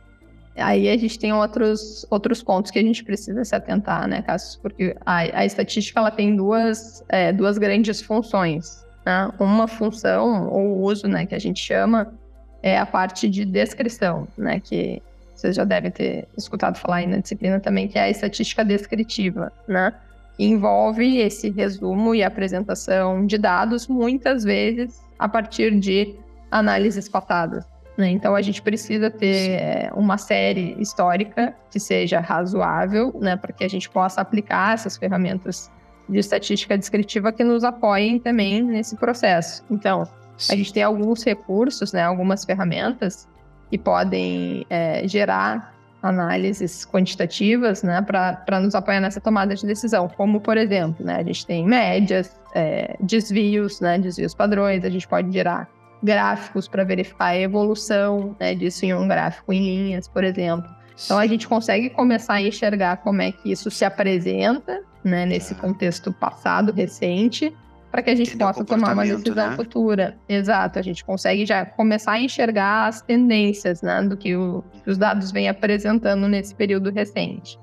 Aí 0.55 0.89
a 0.89 0.97
gente 0.97 1.17
tem 1.17 1.33
outros, 1.33 2.05
outros 2.09 2.43
pontos 2.43 2.69
que 2.69 2.77
a 2.77 2.83
gente 2.83 3.03
precisa 3.03 3.43
se 3.43 3.55
atentar, 3.55 4.07
né, 4.07 4.21
Cassius? 4.21 4.57
Porque 4.57 4.95
a, 5.05 5.39
a 5.39 5.45
estatística 5.45 5.99
ela 5.99 6.11
tem 6.11 6.35
duas, 6.35 7.03
é, 7.09 7.33
duas 7.33 7.57
grandes 7.57 8.01
funções. 8.01 8.85
Né? 9.05 9.31
Uma 9.39 9.67
função 9.67 10.49
ou 10.49 10.81
uso, 10.81 11.07
né, 11.07 11.25
que 11.25 11.33
a 11.33 11.39
gente 11.39 11.59
chama, 11.59 12.13
é 12.61 12.77
a 12.77 12.85
parte 12.85 13.29
de 13.29 13.45
descrição, 13.45 14.27
né, 14.37 14.59
que 14.59 15.01
vocês 15.39 15.55
já 15.55 15.63
devem 15.63 15.89
ter 15.89 16.27
escutado 16.37 16.77
falar 16.77 16.97
aí 16.97 17.07
na 17.07 17.17
disciplina 17.17 17.59
também, 17.59 17.87
que 17.87 17.97
é 17.97 18.03
a 18.03 18.09
estatística 18.09 18.63
descritiva, 18.65 19.51
né? 19.65 19.93
Envolve 20.37 21.17
esse 21.17 21.49
resumo 21.49 22.13
e 22.13 22.23
apresentação 22.23 23.25
de 23.25 23.37
dados, 23.37 23.87
muitas 23.87 24.43
vezes 24.43 25.01
a 25.17 25.29
partir 25.29 25.77
de 25.79 26.15
análises 26.51 27.07
passadas. 27.07 27.65
Né? 27.97 28.09
Então 28.09 28.35
a 28.35 28.41
gente 28.41 28.61
precisa 28.61 29.09
ter 29.09 29.51
é, 29.51 29.91
uma 29.93 30.17
série 30.17 30.75
histórica 30.79 31.53
que 31.69 31.79
seja 31.79 32.19
razoável, 32.19 33.13
né, 33.19 33.35
para 33.35 33.53
que 33.53 33.63
a 33.63 33.67
gente 33.67 33.89
possa 33.89 34.21
aplicar 34.21 34.73
essas 34.73 34.97
ferramentas 34.97 35.69
de 36.07 36.17
estatística 36.17 36.77
descritiva 36.77 37.31
que 37.31 37.43
nos 37.43 37.63
apoiem 37.63 38.17
também 38.17 38.63
nesse 38.63 38.95
processo. 38.95 39.63
Então, 39.69 40.07
a 40.49 40.55
gente 40.55 40.71
tem 40.71 40.83
alguns 40.83 41.23
recursos, 41.23 41.91
né, 41.91 42.03
algumas 42.03 42.45
ferramentas 42.45 43.27
que 43.69 43.77
podem 43.77 44.65
é, 44.69 45.07
gerar 45.07 45.73
análises 46.01 46.85
quantitativas 46.85 47.83
né, 47.83 48.01
para 48.01 48.59
nos 48.61 48.73
apoiar 48.73 49.01
nessa 49.01 49.19
tomada 49.19 49.53
de 49.53 49.65
decisão, 49.65 50.07
como, 50.07 50.39
por 50.39 50.57
exemplo, 50.57 51.05
né, 51.05 51.17
a 51.17 51.23
gente 51.23 51.45
tem 51.45 51.65
médias, 51.65 52.39
é, 52.55 52.95
desvios, 53.01 53.81
né, 53.81 53.99
desvios 53.99 54.33
padrões, 54.33 54.83
a 54.85 54.89
gente 54.89 55.07
pode 55.07 55.31
gerar 55.31 55.67
gráficos 56.01 56.67
para 56.67 56.83
verificar 56.83 57.27
a 57.27 57.37
evolução 57.37 58.35
né, 58.39 58.55
disso 58.55 58.85
em 58.85 58.93
um 58.93 59.07
gráfico 59.07 59.51
em 59.51 59.59
linhas, 59.59 60.07
por 60.07 60.23
exemplo. 60.23 60.69
Então 61.03 61.17
a 61.17 61.27
gente 61.27 61.47
consegue 61.47 61.89
começar 61.89 62.35
a 62.35 62.41
enxergar 62.41 62.97
como 62.97 63.21
é 63.21 63.31
que 63.31 63.51
isso 63.51 63.69
se 63.69 63.83
apresenta 63.85 64.81
né, 65.03 65.25
nesse 65.25 65.55
contexto 65.55 66.11
passado, 66.11 66.71
recente, 66.73 67.53
para 67.91 68.03
que 68.03 68.09
a 68.09 68.15
gente 68.15 68.37
possa 68.37 68.63
tomar 68.63 68.93
uma 68.93 69.03
decisão 69.03 69.49
né? 69.49 69.55
futura. 69.55 70.17
Exato, 70.27 70.77
a 70.77 70.81
gente 70.81 71.03
consegue 71.03 71.45
já 71.45 71.65
começar 71.65 72.13
a 72.13 72.19
enxergar 72.19 72.87
as 72.87 73.01
tendências 73.01 73.81
né, 73.81 74.01
do 74.03 74.15
que, 74.15 74.35
o, 74.35 74.63
que 74.83 74.89
os 74.89 74.97
dados 74.97 75.31
vêm 75.31 75.49
apresentando 75.49 76.27
nesse 76.27 76.53
período 76.53 76.91
recente. 76.91 77.57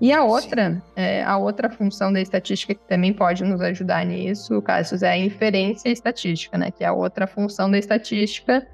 E 0.00 0.12
a 0.12 0.24
outra, 0.24 0.82
é, 0.96 1.22
a 1.22 1.36
outra 1.36 1.68
função 1.68 2.10
da 2.10 2.20
estatística 2.20 2.74
que 2.74 2.88
também 2.88 3.12
pode 3.12 3.44
nos 3.44 3.60
ajudar 3.60 4.04
nisso, 4.06 4.60
Cassius, 4.62 5.02
é 5.02 5.10
a 5.10 5.18
inferência 5.18 5.90
estatística, 5.90 6.56
né? 6.56 6.70
Que 6.70 6.84
é 6.84 6.86
a 6.86 6.92
outra 6.92 7.26
função 7.26 7.70
da 7.70 7.76
estatística 7.76 8.66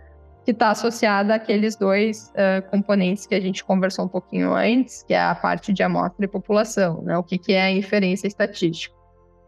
que 0.45 0.53
está 0.53 0.71
associada 0.71 1.35
àqueles 1.35 1.75
dois 1.75 2.29
uh, 2.31 2.71
componentes 2.71 3.27
que 3.27 3.35
a 3.35 3.41
gente 3.41 3.65
conversou 3.65 4.05
um 4.05 4.09
pouquinho 4.09 4.55
antes, 4.55 5.03
que 5.03 5.13
é 5.13 5.21
a 5.21 5.35
parte 5.35 5.73
de 5.73 5.83
amostra 5.83 6.25
e 6.25 6.29
população, 6.29 7.03
né? 7.03 7.19
O 7.19 7.25
que, 7.25 7.37
que 7.39 7.53
é 7.53 7.63
a 7.63 7.73
inferência 7.73 8.29
estatística? 8.29 8.95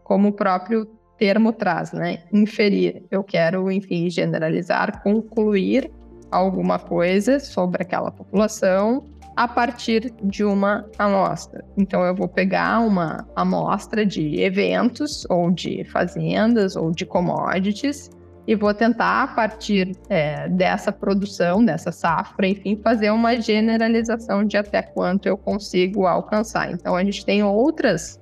Como 0.03 0.27
o 0.27 0.33
próprio 0.33 0.85
termo 1.19 1.51
traz, 1.51 1.91
né? 1.91 2.19
Inferir. 2.31 3.03
Eu 3.11 3.23
quero, 3.23 3.69
enfim, 3.71 4.09
generalizar, 4.09 5.03
concluir 5.03 5.91
alguma 6.31 6.79
coisa 6.79 7.39
sobre 7.39 7.83
aquela 7.83 8.09
população 8.09 9.03
a 9.35 9.47
partir 9.47 10.13
de 10.23 10.43
uma 10.43 10.85
amostra. 10.97 11.63
Então, 11.77 12.03
eu 12.03 12.13
vou 12.15 12.27
pegar 12.27 12.79
uma 12.81 13.25
amostra 13.35 14.05
de 14.05 14.41
eventos, 14.41 15.25
ou 15.29 15.49
de 15.49 15.83
fazendas, 15.85 16.75
ou 16.75 16.91
de 16.91 17.05
commodities, 17.05 18.09
e 18.45 18.55
vou 18.55 18.73
tentar, 18.73 19.23
a 19.23 19.27
partir 19.27 19.95
é, 20.09 20.49
dessa 20.49 20.91
produção, 20.91 21.63
dessa 21.63 21.91
safra, 21.91 22.47
enfim, 22.47 22.75
fazer 22.83 23.11
uma 23.11 23.39
generalização 23.39 24.43
de 24.43 24.57
até 24.57 24.81
quanto 24.81 25.27
eu 25.27 25.37
consigo 25.37 26.05
alcançar. 26.05 26.71
Então, 26.71 26.95
a 26.95 27.03
gente 27.03 27.25
tem 27.25 27.43
outras 27.43 28.19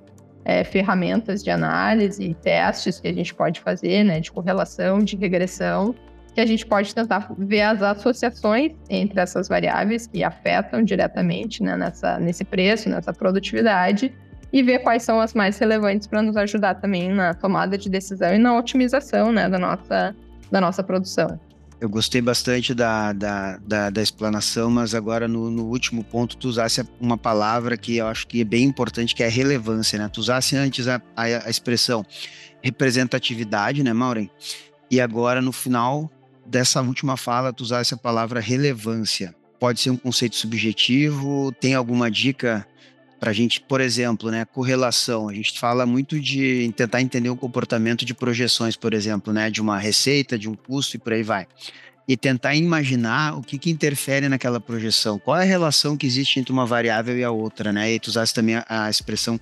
é, 0.47 0.63
ferramentas 0.63 1.43
de 1.43 1.49
análise 1.49 2.23
e 2.23 2.33
testes 2.33 3.01
que 3.01 3.07
a 3.09 3.13
gente 3.13 3.35
pode 3.35 3.59
fazer, 3.59 4.05
né, 4.05 4.21
de 4.21 4.31
correlação, 4.31 4.99
de 4.99 5.17
regressão, 5.17 5.93
que 6.33 6.39
a 6.39 6.45
gente 6.45 6.65
pode 6.65 6.95
tentar 6.95 7.33
ver 7.37 7.63
as 7.63 7.81
associações 7.81 8.71
entre 8.89 9.19
essas 9.19 9.49
variáveis 9.49 10.07
que 10.07 10.23
afetam 10.23 10.81
diretamente 10.81 11.61
né, 11.61 11.75
nessa, 11.75 12.17
nesse 12.17 12.45
preço, 12.45 12.87
nessa 12.87 13.11
produtividade, 13.11 14.15
e 14.53 14.63
ver 14.63 14.79
quais 14.79 15.03
são 15.03 15.19
as 15.19 15.33
mais 15.33 15.59
relevantes 15.59 16.07
para 16.07 16.21
nos 16.21 16.37
ajudar 16.37 16.75
também 16.75 17.09
na 17.09 17.33
tomada 17.33 17.77
de 17.77 17.89
decisão 17.89 18.33
e 18.33 18.37
na 18.37 18.57
otimização 18.57 19.33
né, 19.33 19.49
da, 19.49 19.59
nossa, 19.59 20.15
da 20.49 20.61
nossa 20.61 20.81
produção. 20.81 21.37
Eu 21.79 21.87
gostei 21.87 22.21
bastante 22.21 22.73
da, 22.73 23.13
da, 23.13 23.57
da, 23.57 23.89
da 23.91 24.01
explanação, 24.01 24.69
mas 24.69 24.95
agora 24.95 25.27
no, 25.27 25.51
no, 25.51 25.65
último 25.65 26.03
ponto 26.03 26.35
tu 26.35 26.47
usasse 26.47 26.83
uma 26.99 27.17
palavra 27.17 27.77
que 27.77 27.97
eu 27.97 28.07
acho 28.07 28.25
que 28.25 28.41
é 28.41 28.43
bem 28.43 28.63
importante, 28.63 29.13
que 29.13 29.21
é 29.21 29.27
relevância, 29.27 29.99
né? 29.99 30.09
Tu 30.11 30.19
usasse 30.19 30.55
antes 30.55 30.87
a, 30.87 30.99
a, 31.15 31.23
a 31.23 31.49
expressão 31.49 32.03
representatividade, 32.63 33.83
né, 33.83 33.93
Maureen? 33.93 34.29
E 34.89 34.99
agora 34.99 35.39
no 35.39 35.51
final 35.51 36.09
dessa 36.43 36.81
última 36.81 37.15
fala 37.15 37.53
tu 37.53 37.61
usasse 37.61 37.93
a 37.93 37.97
palavra 37.97 38.39
relevância. 38.39 39.35
Pode 39.59 39.79
ser 39.79 39.91
um 39.91 39.97
conceito 39.97 40.35
subjetivo, 40.35 41.51
tem 41.59 41.75
alguma 41.75 42.09
dica 42.09 42.67
para 43.19 43.31
a 43.31 43.33
gente, 43.33 43.61
por 43.61 43.81
exemplo, 43.81 44.29
né, 44.31 44.45
correlação. 44.45 45.29
A 45.29 45.33
gente 45.33 45.59
fala 45.59 45.85
muito 45.85 46.19
de 46.19 46.71
tentar 46.75 47.01
entender 47.01 47.29
o 47.29 47.35
comportamento 47.35 48.05
de 48.05 48.13
projeções, 48.13 48.75
por 48.75 48.93
exemplo, 48.93 49.33
né, 49.33 49.49
de 49.49 49.61
uma 49.61 49.77
receita, 49.77 50.37
de 50.37 50.49
um 50.49 50.55
custo 50.55 50.95
e 50.95 50.99
por 50.99 51.13
aí 51.13 51.23
vai. 51.23 51.47
E 52.07 52.15
tentar 52.15 52.55
imaginar 52.55 53.37
o 53.37 53.41
que, 53.41 53.57
que 53.57 53.69
interfere 53.69 54.29
naquela 54.29 54.61
projeção. 54.61 55.19
Qual 55.19 55.37
é 55.37 55.41
a 55.41 55.45
relação 55.45 55.97
que 55.97 56.07
existe 56.07 56.39
entre 56.39 56.53
uma 56.53 56.65
variável 56.65 57.17
e 57.17 57.23
a 57.23 57.31
outra, 57.31 57.73
né? 57.73 57.91
E 57.91 57.99
tu 57.99 58.07
usaste 58.07 58.33
também 58.33 58.55
a, 58.55 58.65
a 58.67 58.89
expressão 58.89 59.37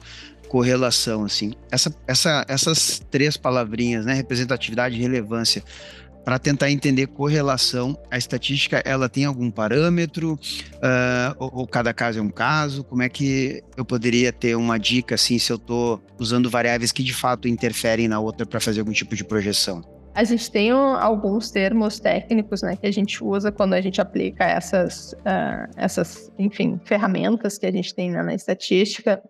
correlação, 0.45 1.25
assim. 1.25 1.53
Essa, 1.69 1.93
essa, 2.07 2.45
essas 2.47 3.01
três 3.11 3.35
palavrinhas, 3.37 4.05
né, 4.05 4.13
representatividade 4.13 4.99
relevância, 4.99 5.63
para 6.25 6.39
tentar 6.39 6.71
entender 6.71 7.05
correlação. 7.05 7.95
A 8.09 8.17
estatística, 8.17 8.81
ela 8.83 9.07
tem 9.07 9.25
algum 9.25 9.51
parâmetro? 9.51 10.33
Uh, 10.33 11.35
ou, 11.37 11.51
ou, 11.59 11.67
cada 11.67 11.93
caso 11.93 12.17
é 12.17 12.21
um 12.21 12.29
caso? 12.29 12.83
Como 12.83 13.03
é 13.03 13.07
que 13.07 13.63
eu 13.77 13.85
poderia 13.85 14.33
ter 14.33 14.55
uma 14.55 14.79
dica, 14.79 15.13
assim, 15.13 15.37
se 15.37 15.51
eu 15.51 15.57
estou 15.57 16.01
usando 16.19 16.49
variáveis 16.49 16.91
que 16.91 17.03
de 17.03 17.13
fato 17.13 17.47
interferem 17.47 18.07
na 18.07 18.19
outra 18.19 18.45
para 18.45 18.59
fazer 18.59 18.79
algum 18.79 18.91
tipo 18.91 19.15
de 19.15 19.23
projeção? 19.23 19.83
A 20.15 20.23
gente 20.23 20.49
tem 20.49 20.71
alguns 20.71 21.51
termos 21.51 21.99
técnicos, 21.99 22.61
né, 22.61 22.77
que 22.77 22.87
a 22.87 22.91
gente 22.91 23.21
usa 23.21 23.51
quando 23.51 23.73
a 23.73 23.81
gente 23.81 23.99
aplica 23.99 24.45
essas, 24.45 25.11
uh, 25.11 25.69
essas, 25.75 26.31
enfim, 26.39 26.79
ferramentas 26.85 27.57
que 27.57 27.65
a 27.65 27.71
gente 27.71 27.93
tem 27.93 28.09
né, 28.09 28.23
na 28.23 28.33
estatística, 28.33 29.21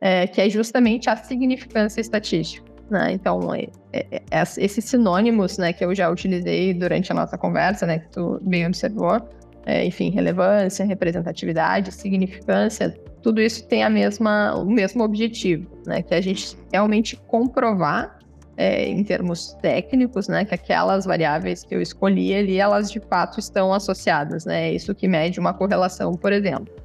é, 0.00 0.26
que 0.26 0.40
é 0.40 0.50
justamente 0.50 1.08
a 1.08 1.16
significância 1.16 2.00
estatística. 2.00 2.71
Né? 2.92 3.12
Então, 3.12 3.54
é, 3.54 3.68
é, 3.90 4.22
é, 4.30 4.42
esses 4.58 4.84
sinônimos 4.84 5.56
né, 5.56 5.72
que 5.72 5.82
eu 5.82 5.94
já 5.94 6.10
utilizei 6.10 6.74
durante 6.74 7.10
a 7.10 7.14
nossa 7.14 7.38
conversa, 7.38 7.86
né, 7.86 8.00
que 8.00 8.10
tu 8.10 8.38
bem 8.42 8.66
observou, 8.66 9.18
é, 9.64 9.82
enfim, 9.86 10.10
relevância, 10.10 10.84
representatividade, 10.84 11.90
significância, 11.90 12.94
tudo 13.22 13.40
isso 13.40 13.66
tem 13.66 13.82
a 13.82 13.88
mesma, 13.88 14.54
o 14.56 14.66
mesmo 14.66 15.02
objetivo, 15.02 15.66
né, 15.86 16.02
que 16.02 16.14
a 16.14 16.20
gente 16.20 16.54
realmente 16.70 17.16
comprovar 17.16 18.18
é, 18.58 18.86
em 18.86 19.02
termos 19.02 19.54
técnicos, 19.62 20.28
né, 20.28 20.44
que 20.44 20.54
aquelas 20.54 21.06
variáveis 21.06 21.64
que 21.64 21.74
eu 21.74 21.80
escolhi 21.80 22.34
ali, 22.34 22.58
elas 22.58 22.90
de 22.90 23.00
fato 23.00 23.40
estão 23.40 23.72
associadas, 23.72 24.44
né, 24.44 24.68
é 24.68 24.74
isso 24.74 24.94
que 24.94 25.08
mede 25.08 25.40
uma 25.40 25.54
correlação, 25.54 26.12
por 26.12 26.30
exemplo 26.30 26.81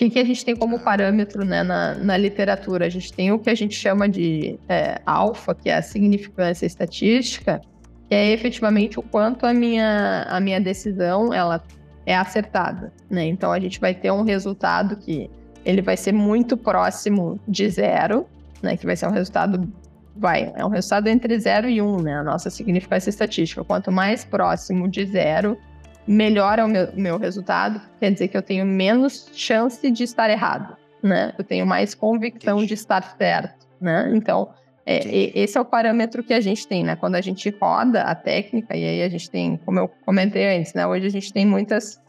que, 0.00 0.08
que 0.08 0.18
a 0.18 0.24
gente 0.24 0.42
tem 0.42 0.56
como 0.56 0.78
parâmetro 0.80 1.44
né, 1.44 1.62
na, 1.62 1.94
na 1.94 2.16
literatura? 2.16 2.86
A 2.86 2.88
gente 2.88 3.12
tem 3.12 3.30
o 3.32 3.38
que 3.38 3.50
a 3.50 3.54
gente 3.54 3.74
chama 3.74 4.08
de 4.08 4.58
é, 4.66 4.98
alfa, 5.04 5.54
que 5.54 5.68
é 5.68 5.76
a 5.76 5.82
significância 5.82 6.64
estatística, 6.64 7.60
que 8.08 8.14
é 8.14 8.32
efetivamente 8.32 8.98
o 8.98 9.02
quanto 9.02 9.44
a 9.44 9.52
minha, 9.52 10.26
a 10.26 10.40
minha 10.40 10.58
decisão 10.58 11.34
ela 11.34 11.62
é 12.06 12.16
acertada, 12.16 12.90
né? 13.10 13.26
Então 13.26 13.52
a 13.52 13.60
gente 13.60 13.78
vai 13.78 13.94
ter 13.94 14.10
um 14.10 14.22
resultado 14.22 14.96
que 14.96 15.30
ele 15.66 15.82
vai 15.82 15.98
ser 15.98 16.12
muito 16.12 16.56
próximo 16.56 17.38
de 17.46 17.68
zero, 17.68 18.26
né? 18.62 18.78
Que 18.78 18.86
vai 18.86 18.96
ser 18.96 19.06
um 19.06 19.12
resultado 19.12 19.70
vai, 20.16 20.50
é 20.56 20.64
um 20.64 20.70
resultado 20.70 21.08
entre 21.08 21.38
zero 21.38 21.68
e 21.68 21.82
um, 21.82 22.00
né? 22.00 22.14
A 22.14 22.24
nossa 22.24 22.48
significância 22.48 23.10
estatística. 23.10 23.62
Quanto 23.64 23.92
mais 23.92 24.24
próximo 24.24 24.88
de 24.88 25.04
zero, 25.04 25.58
melhor 26.06 26.58
é 26.58 26.64
o 26.64 26.68
meu, 26.68 26.88
meu 26.94 27.18
resultado. 27.18 27.80
Quer 27.98 28.12
dizer 28.12 28.28
que 28.28 28.36
eu 28.36 28.42
tenho 28.42 28.64
menos 28.64 29.30
chance 29.32 29.90
de 29.90 30.04
estar 30.04 30.30
errado, 30.30 30.76
né? 31.02 31.32
Eu 31.38 31.44
tenho 31.44 31.66
mais 31.66 31.94
convicção 31.94 32.58
Entendi. 32.58 32.68
de 32.68 32.74
estar 32.74 33.16
certo, 33.18 33.66
né? 33.80 34.10
Então 34.14 34.50
é, 34.86 35.38
esse 35.38 35.56
é 35.56 35.60
o 35.60 35.64
parâmetro 35.64 36.22
que 36.22 36.32
a 36.32 36.40
gente 36.40 36.66
tem, 36.66 36.82
né? 36.82 36.96
Quando 36.96 37.14
a 37.14 37.20
gente 37.20 37.48
roda 37.60 38.02
a 38.02 38.14
técnica, 38.14 38.76
e 38.76 38.84
aí 38.84 39.02
a 39.02 39.08
gente 39.08 39.30
tem, 39.30 39.56
como 39.58 39.78
eu 39.78 39.88
comentei 40.04 40.56
antes, 40.56 40.74
né? 40.74 40.86
Hoje 40.86 41.06
a 41.06 41.10
gente 41.10 41.32
tem 41.32 41.46
muitas 41.46 42.00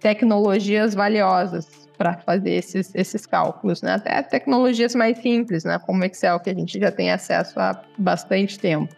tecnologias 0.00 0.94
valiosas 0.94 1.66
para 1.96 2.18
fazer 2.18 2.50
esses, 2.50 2.94
esses 2.94 3.24
cálculos, 3.24 3.80
né? 3.80 3.94
Até 3.94 4.22
tecnologias 4.22 4.94
mais 4.94 5.18
simples, 5.18 5.64
né? 5.64 5.78
Como 5.78 6.02
o 6.02 6.04
Excel, 6.04 6.38
que 6.40 6.50
a 6.50 6.54
gente 6.54 6.78
já 6.78 6.90
tem 6.90 7.10
acesso 7.10 7.58
há 7.58 7.80
bastante 7.96 8.58
tempo. 8.58 8.94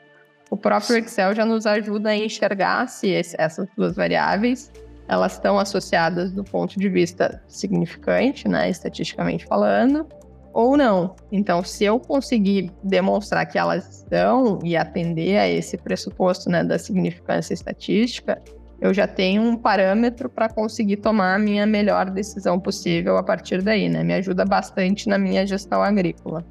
O 0.50 0.57
próprio 0.57 0.97
Excel 0.97 1.35
já 1.35 1.45
nos 1.45 1.67
ajuda 1.67 2.11
a 2.11 2.17
enxergar 2.17 2.88
se 2.88 3.12
essas 3.37 3.69
duas 3.76 3.95
variáveis 3.95 4.71
elas 5.09 5.33
estão 5.33 5.59
associadas 5.59 6.31
do 6.31 6.45
ponto 6.45 6.78
de 6.78 6.88
vista 6.88 7.43
significante, 7.49 8.47
né? 8.47 8.69
Estatisticamente 8.69 9.47
falando, 9.47 10.07
ou 10.52 10.76
não. 10.76 11.17
Então, 11.33 11.64
se 11.64 11.85
eu 11.85 11.99
conseguir 11.99 12.71
demonstrar 12.83 13.47
que 13.47 13.59
elas 13.59 14.00
estão 14.00 14.59
e 14.62 14.76
atender 14.76 15.38
a 15.38 15.49
esse 15.49 15.78
pressuposto 15.78 16.50
né, 16.50 16.62
da 16.62 16.78
significância 16.78 17.55
estatística, 17.55 18.40
eu 18.81 18.93
já 18.93 19.07
tenho 19.07 19.43
um 19.43 19.57
parâmetro 19.57 20.28
para 20.28 20.49
conseguir 20.49 20.99
tomar 20.99 21.35
a 21.35 21.38
minha 21.38 21.67
melhor 21.67 22.11
decisão 22.11 22.61
possível 22.61 23.17
a 23.17 23.23
partir 23.23 23.62
daí, 23.62 23.88
né? 23.88 24.05
Me 24.05 24.14
ajuda 24.14 24.45
bastante 24.45 25.09
na 25.09 25.19
minha 25.19 25.47
gestão 25.47 25.83
agrícola. 25.83 26.45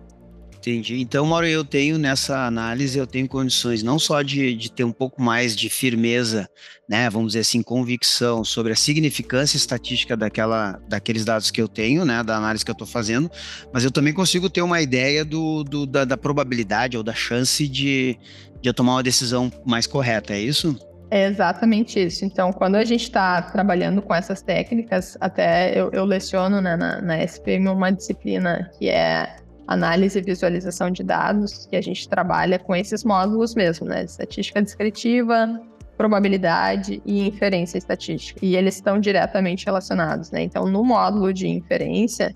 Entendi. 0.67 0.99
Então, 0.99 1.25
Mauro, 1.25 1.47
eu 1.47 1.63
tenho 1.63 1.97
nessa 1.97 2.45
análise, 2.45 2.99
eu 2.99 3.07
tenho 3.07 3.25
condições 3.25 3.81
não 3.81 3.97
só 3.97 4.21
de, 4.21 4.53
de 4.53 4.69
ter 4.69 4.83
um 4.83 4.91
pouco 4.91 5.21
mais 5.21 5.55
de 5.55 5.69
firmeza, 5.69 6.49
né, 6.89 7.09
vamos 7.09 7.29
dizer 7.29 7.39
assim, 7.39 7.63
convicção 7.63 8.43
sobre 8.43 8.73
a 8.73 8.75
significância 8.75 9.55
estatística 9.55 10.17
daquela, 10.17 10.77
daqueles 10.89 11.23
dados 11.23 11.51
que 11.51 11.61
eu 11.61 11.69
tenho, 11.69 12.03
né, 12.03 12.21
da 12.21 12.35
análise 12.35 12.65
que 12.65 12.71
eu 12.71 12.73
estou 12.73 12.85
fazendo, 12.85 13.31
mas 13.71 13.85
eu 13.85 13.91
também 13.91 14.13
consigo 14.13 14.49
ter 14.49 14.61
uma 14.61 14.81
ideia 14.81 15.23
do, 15.23 15.63
do 15.63 15.85
da, 15.85 16.03
da, 16.03 16.17
probabilidade 16.17 16.97
ou 16.97 17.03
da 17.03 17.13
chance 17.13 17.65
de, 17.65 18.19
de 18.61 18.67
eu 18.69 18.73
tomar 18.73 18.95
uma 18.95 19.03
decisão 19.03 19.49
mais 19.65 19.87
correta, 19.87 20.33
é 20.33 20.39
isso? 20.41 20.77
É 21.09 21.27
exatamente 21.27 21.97
isso. 21.97 22.25
Então, 22.25 22.51
quando 22.51 22.75
a 22.75 22.83
gente 22.83 23.03
está 23.03 23.41
trabalhando 23.41 24.01
com 24.01 24.13
essas 24.13 24.41
técnicas, 24.41 25.17
até 25.21 25.79
eu, 25.79 25.89
eu 25.93 26.03
leciono 26.03 26.59
né, 26.59 26.75
na, 26.75 27.01
na 27.01 27.23
SPM 27.23 27.69
uma 27.69 27.89
disciplina 27.89 28.69
que 28.77 28.89
é 28.89 29.46
análise 29.67 30.17
e 30.17 30.21
visualização 30.21 30.89
de 30.89 31.03
dados, 31.03 31.65
que 31.65 31.75
a 31.75 31.81
gente 31.81 32.07
trabalha 32.07 32.57
com 32.57 32.75
esses 32.75 33.03
módulos 33.03 33.53
mesmo, 33.53 33.85
né? 33.85 34.05
Estatística 34.05 34.61
descritiva, 34.61 35.61
probabilidade 35.97 37.01
e 37.05 37.27
inferência 37.27 37.77
estatística. 37.77 38.39
E 38.43 38.55
eles 38.55 38.75
estão 38.75 38.99
diretamente 38.99 39.65
relacionados, 39.65 40.31
né? 40.31 40.43
Então, 40.43 40.65
no 40.65 40.83
módulo 40.83 41.33
de 41.33 41.47
inferência, 41.47 42.33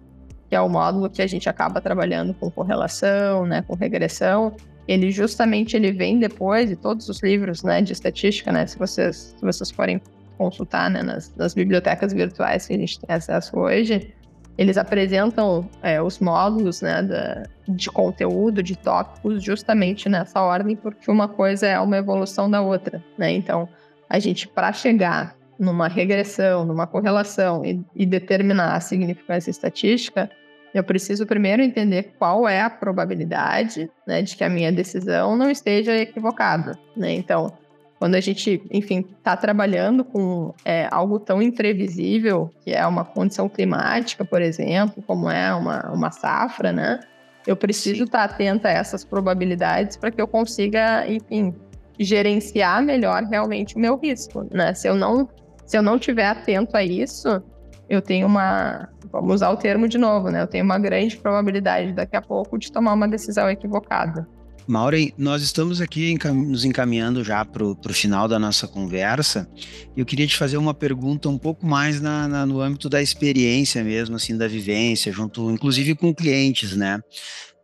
que 0.49 0.55
é 0.55 0.59
o 0.59 0.67
módulo 0.67 1.09
que 1.09 1.21
a 1.21 1.27
gente 1.27 1.47
acaba 1.47 1.79
trabalhando 1.79 2.33
com 2.33 2.51
correlação, 2.51 3.45
né, 3.45 3.61
com 3.61 3.73
regressão, 3.73 4.53
ele 4.85 5.09
justamente 5.09 5.77
ele 5.77 5.93
vem 5.93 6.19
depois 6.19 6.67
de 6.67 6.75
todos 6.75 7.07
os 7.07 7.21
livros, 7.21 7.63
né, 7.63 7.81
de 7.81 7.93
estatística, 7.93 8.51
né, 8.51 8.67
se 8.67 8.77
vocês, 8.77 9.33
se 9.37 9.41
vocês 9.41 9.71
forem 9.71 10.01
consultar, 10.37 10.89
né, 10.89 11.01
nas, 11.03 11.33
nas 11.37 11.53
bibliotecas 11.53 12.11
virtuais 12.11 12.67
que 12.67 12.73
a 12.73 12.77
gente 12.77 12.99
tem 12.99 13.15
acesso 13.15 13.57
hoje, 13.57 14.13
eles 14.57 14.77
apresentam 14.77 15.69
é, 15.81 16.01
os 16.01 16.19
módulos 16.19 16.81
né, 16.81 17.01
da, 17.01 17.43
de 17.67 17.89
conteúdo, 17.89 18.61
de 18.61 18.75
tópicos, 18.75 19.43
justamente 19.43 20.09
nessa 20.09 20.41
ordem, 20.41 20.75
porque 20.75 21.09
uma 21.09 21.27
coisa 21.27 21.67
é 21.67 21.79
uma 21.79 21.97
evolução 21.97 22.49
da 22.49 22.61
outra. 22.61 23.03
Né? 23.17 23.31
Então, 23.31 23.67
a 24.09 24.19
gente, 24.19 24.47
para 24.47 24.73
chegar 24.73 25.35
numa 25.57 25.87
regressão, 25.87 26.65
numa 26.65 26.87
correlação 26.87 27.63
e, 27.63 27.83
e, 27.95 28.05
determinar 28.05 28.75
a 28.75 28.79
significância 28.79 29.51
estatística, 29.51 30.29
eu 30.73 30.83
preciso 30.83 31.25
primeiro 31.25 31.61
entender 31.61 32.13
qual 32.17 32.47
é 32.47 32.61
a 32.61 32.69
probabilidade 32.69 33.89
né, 34.07 34.21
de 34.21 34.35
que 34.35 34.43
a 34.43 34.49
minha 34.49 34.71
decisão 34.71 35.35
não 35.35 35.51
esteja 35.51 35.95
equivocada. 35.95 36.77
Né? 36.95 37.13
Então, 37.13 37.53
quando 38.01 38.15
a 38.15 38.19
gente, 38.19 38.59
enfim, 38.71 39.05
está 39.19 39.37
trabalhando 39.37 40.03
com 40.03 40.55
é, 40.65 40.87
algo 40.89 41.19
tão 41.19 41.39
imprevisível, 41.39 42.49
que 42.63 42.71
é 42.71 42.83
uma 42.87 43.05
condição 43.05 43.47
climática, 43.47 44.25
por 44.25 44.41
exemplo, 44.41 45.03
como 45.05 45.29
é 45.29 45.53
uma, 45.53 45.91
uma 45.91 46.09
safra, 46.09 46.71
né? 46.71 46.99
Eu 47.45 47.55
preciso 47.55 48.05
estar 48.05 48.27
tá 48.27 48.33
atenta 48.33 48.69
a 48.69 48.71
essas 48.71 49.05
probabilidades 49.05 49.97
para 49.97 50.09
que 50.09 50.19
eu 50.19 50.27
consiga, 50.27 51.05
enfim, 51.07 51.53
gerenciar 51.99 52.81
melhor 52.81 53.21
realmente 53.21 53.75
o 53.75 53.79
meu 53.79 53.95
risco, 53.95 54.47
né? 54.51 54.73
Se 54.73 54.87
eu 54.87 54.95
não, 54.95 55.29
se 55.63 55.77
eu 55.77 55.83
não 55.83 55.99
tiver 55.99 56.25
atento 56.25 56.75
a 56.75 56.83
isso, 56.83 57.39
eu 57.87 58.01
tenho 58.01 58.25
uma, 58.25 58.89
vamos 59.11 59.35
usar 59.35 59.51
o 59.51 59.57
termo 59.57 59.87
de 59.87 59.99
novo, 59.99 60.31
né? 60.31 60.41
Eu 60.41 60.47
tenho 60.47 60.65
uma 60.65 60.79
grande 60.79 61.17
probabilidade 61.17 61.93
daqui 61.93 62.15
a 62.15 62.21
pouco 62.21 62.57
de 62.57 62.71
tomar 62.71 62.93
uma 62.93 63.07
decisão 63.07 63.47
equivocada. 63.47 64.27
Maureen, 64.67 65.11
nós 65.17 65.41
estamos 65.41 65.81
aqui 65.81 66.17
nos 66.33 66.63
encaminhando 66.63 67.23
já 67.23 67.43
para 67.43 67.63
o 67.63 67.75
final 67.93 68.27
da 68.27 68.37
nossa 68.37 68.67
conversa. 68.67 69.47
Eu 69.95 70.05
queria 70.05 70.27
te 70.27 70.37
fazer 70.37 70.57
uma 70.57 70.73
pergunta 70.73 71.29
um 71.29 71.37
pouco 71.37 71.65
mais 71.65 71.99
na, 71.99 72.27
na, 72.27 72.45
no 72.45 72.61
âmbito 72.61 72.87
da 72.89 73.01
experiência 73.01 73.83
mesmo, 73.83 74.15
assim, 74.15 74.37
da 74.37 74.47
vivência, 74.47 75.11
junto, 75.11 75.51
inclusive 75.51 75.95
com 75.95 76.13
clientes, 76.13 76.75
né? 76.75 76.99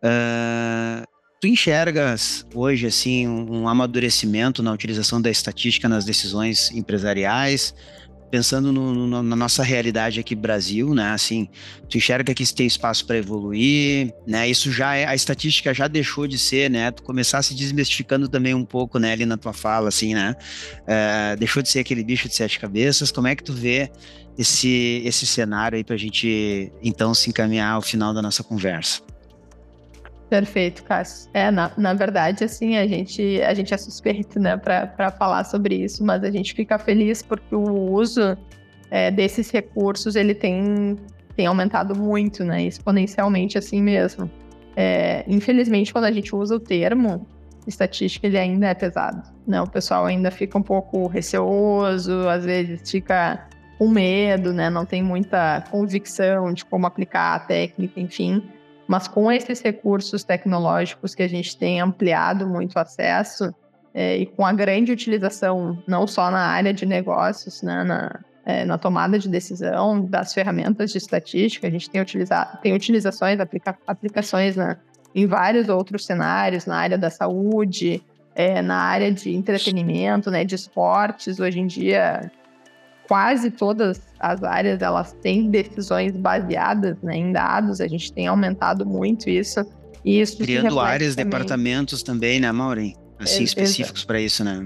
Uh, 0.03 1.07
tu 1.39 1.47
enxergas 1.47 2.45
hoje, 2.53 2.87
assim, 2.87 3.27
um, 3.27 3.61
um 3.61 3.67
amadurecimento 3.67 4.61
na 4.63 4.71
utilização 4.71 5.21
da 5.21 5.29
estatística 5.29 5.87
nas 5.87 6.05
decisões 6.05 6.71
empresariais? 6.71 7.73
Pensando 8.29 8.71
no, 8.71 8.93
no, 8.93 9.23
na 9.23 9.35
nossa 9.35 9.63
realidade 9.63 10.19
aqui 10.19 10.35
Brasil, 10.35 10.93
né? 10.93 11.11
Assim, 11.11 11.47
tu 11.89 11.97
enxerga 11.97 12.33
que 12.33 12.45
tem 12.53 12.67
espaço 12.67 13.05
para 13.05 13.17
evoluir, 13.17 14.13
né? 14.25 14.49
Isso 14.49 14.71
já 14.71 14.95
é 14.95 15.05
a 15.05 15.15
estatística 15.15 15.73
já 15.73 15.87
deixou 15.87 16.27
de 16.27 16.37
ser, 16.37 16.69
né? 16.69 16.91
Tu 16.91 17.03
começasse 17.03 17.55
desmistificando 17.55 18.27
também 18.27 18.53
um 18.53 18.65
pouco, 18.65 18.99
né? 18.99 19.13
Ali 19.13 19.25
na 19.25 19.37
tua 19.37 19.53
fala, 19.53 19.89
assim, 19.89 20.13
né? 20.13 20.35
É, 20.85 21.35
deixou 21.37 21.61
de 21.63 21.69
ser 21.69 21.79
aquele 21.79 22.03
bicho 22.03 22.27
de 22.27 22.35
sete 22.35 22.59
cabeças. 22.59 23.11
Como 23.11 23.27
é 23.27 23.35
que 23.35 23.43
tu 23.43 23.53
vê 23.53 23.89
esse 24.37 25.01
esse 25.03 25.25
cenário 25.25 25.77
aí 25.77 25.83
para 25.83 25.95
a 25.95 25.99
gente 25.99 26.71
então 26.83 27.13
se 27.13 27.29
encaminhar 27.29 27.73
ao 27.73 27.81
final 27.81 28.13
da 28.13 28.21
nossa 28.21 28.43
conversa? 28.43 29.01
Perfeito, 30.29 30.83
Cássio. 30.83 31.29
É, 31.33 31.49
na, 31.49 31.71
na 31.77 31.93
verdade, 31.93 32.43
assim, 32.43 32.75
a 32.75 32.85
gente, 32.85 33.41
a 33.41 33.53
gente 33.53 33.73
é 33.73 33.77
suspeito, 33.77 34.39
né, 34.39 34.57
para 34.57 35.11
falar 35.11 35.45
sobre 35.45 35.75
isso, 35.75 36.03
mas 36.03 36.23
a 36.23 36.29
gente 36.29 36.53
fica 36.53 36.77
feliz 36.77 37.21
porque 37.21 37.55
o 37.55 37.93
uso 37.93 38.37
é, 38.91 39.09
desses 39.09 39.49
recursos, 39.49 40.17
ele 40.17 40.35
tem, 40.35 40.97
tem 41.35 41.45
aumentado 41.45 41.95
muito, 41.95 42.43
né, 42.43 42.63
exponencialmente 42.63 43.57
assim 43.57 43.81
mesmo. 43.81 44.29
É, 44.75 45.23
infelizmente, 45.27 45.93
quando 45.93 46.05
a 46.05 46.11
gente 46.11 46.35
usa 46.35 46.55
o 46.55 46.59
termo 46.59 47.25
estatística, 47.65 48.27
ele 48.27 48.37
ainda 48.37 48.67
é 48.67 48.73
pesado, 48.73 49.23
né, 49.45 49.61
o 49.61 49.67
pessoal 49.67 50.05
ainda 50.05 50.29
fica 50.29 50.57
um 50.57 50.63
pouco 50.63 51.07
receoso, 51.07 52.27
às 52.27 52.43
vezes 52.43 52.89
fica 52.89 53.47
com 53.77 53.87
medo, 53.87 54.51
né, 54.51 54.69
não 54.69 54.85
tem 54.85 55.01
muita 55.01 55.63
convicção 55.71 56.51
de 56.51 56.65
como 56.65 56.85
aplicar 56.85 57.35
a 57.35 57.39
técnica, 57.39 57.97
enfim. 57.99 58.43
Mas 58.87 59.07
com 59.07 59.31
esses 59.31 59.61
recursos 59.61 60.23
tecnológicos 60.23 61.13
que 61.13 61.21
a 61.21 61.27
gente 61.27 61.57
tem 61.57 61.81
ampliado 61.81 62.47
muito 62.47 62.75
o 62.75 62.79
acesso 62.79 63.53
é, 63.93 64.17
e 64.17 64.25
com 64.25 64.45
a 64.45 64.53
grande 64.53 64.91
utilização, 64.91 65.81
não 65.87 66.07
só 66.07 66.31
na 66.31 66.39
área 66.39 66.73
de 66.73 66.85
negócios, 66.85 67.61
né, 67.61 67.83
na, 67.83 68.19
é, 68.45 68.63
na 68.63 68.77
tomada 68.77 69.19
de 69.19 69.27
decisão 69.27 70.05
das 70.05 70.33
ferramentas 70.33 70.91
de 70.91 70.97
estatística, 70.97 71.67
a 71.67 71.69
gente 71.69 71.89
tem, 71.89 71.99
utilizado, 71.99 72.57
tem 72.61 72.73
utilizações, 72.73 73.39
aplica, 73.39 73.77
aplicações 73.85 74.55
em 75.13 75.25
vários 75.25 75.67
outros 75.67 76.05
cenários, 76.05 76.65
na 76.65 76.77
área 76.77 76.97
da 76.97 77.09
saúde, 77.09 78.01
é, 78.33 78.61
na 78.61 78.77
área 78.77 79.11
de 79.11 79.35
entretenimento, 79.35 80.31
né, 80.31 80.45
de 80.45 80.55
esportes. 80.55 81.39
Hoje 81.39 81.59
em 81.59 81.67
dia, 81.67 82.31
quase 83.07 83.49
todas 83.49 83.99
as 84.19 84.43
áreas 84.43 84.81
elas 84.81 85.13
têm 85.21 85.49
decisões 85.49 86.15
baseadas 86.15 86.97
né, 87.01 87.17
em 87.17 87.31
dados, 87.31 87.81
a 87.81 87.87
gente 87.87 88.11
tem 88.11 88.27
aumentado 88.27 88.85
muito 88.85 89.29
isso. 89.29 89.65
E 90.03 90.21
isso 90.21 90.37
Criando 90.37 90.79
áreas, 90.79 91.15
também. 91.15 91.25
departamentos 91.25 92.03
também, 92.03 92.39
né, 92.39 92.51
Maureen? 92.51 92.95
Assim, 93.19 93.43
específicos 93.43 94.05
para 94.05 94.19
isso, 94.19 94.43
né? 94.43 94.63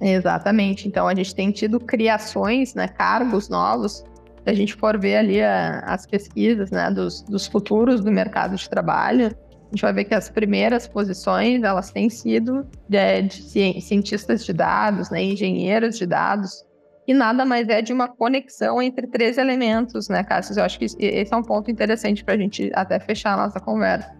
Exatamente. 0.00 0.86
Então, 0.86 1.08
a 1.08 1.14
gente 1.14 1.34
tem 1.34 1.50
tido 1.50 1.80
criações, 1.80 2.74
né, 2.74 2.86
cargos 2.88 3.48
novos. 3.48 4.04
Se 4.44 4.50
a 4.50 4.54
gente 4.54 4.74
for 4.74 4.98
ver 4.98 5.16
ali 5.16 5.42
a, 5.42 5.80
as 5.80 6.06
pesquisas 6.06 6.70
né, 6.70 6.90
dos, 6.90 7.22
dos 7.22 7.46
futuros 7.46 8.02
do 8.02 8.12
mercado 8.12 8.54
de 8.54 8.68
trabalho, 8.68 9.26
a 9.26 9.74
gente 9.74 9.82
vai 9.82 9.92
ver 9.92 10.04
que 10.04 10.14
as 10.14 10.28
primeiras 10.28 10.86
posições 10.86 11.62
elas 11.62 11.90
têm 11.90 12.08
sido 12.08 12.66
de, 12.88 13.22
de 13.22 13.80
cientistas 13.80 14.44
de 14.44 14.52
dados, 14.52 15.10
né, 15.10 15.22
engenheiros 15.22 15.98
de 15.98 16.06
dados, 16.06 16.64
e 17.06 17.14
nada 17.14 17.44
mais 17.44 17.68
é 17.68 17.80
de 17.80 17.92
uma 17.92 18.08
conexão 18.08 18.82
entre 18.82 19.06
três 19.06 19.38
elementos, 19.38 20.08
né, 20.08 20.24
Cássio? 20.24 20.58
Eu 20.58 20.64
acho 20.64 20.78
que 20.78 20.86
esse 20.98 21.32
é 21.32 21.36
um 21.36 21.42
ponto 21.42 21.70
interessante 21.70 22.24
para 22.24 22.34
a 22.34 22.38
gente 22.38 22.70
até 22.74 22.98
fechar 22.98 23.34
a 23.34 23.36
nossa 23.36 23.60
conversa, 23.60 24.12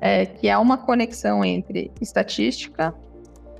é, 0.00 0.26
que 0.26 0.48
é 0.48 0.58
uma 0.58 0.76
conexão 0.76 1.44
entre 1.44 1.90
estatística, 2.00 2.94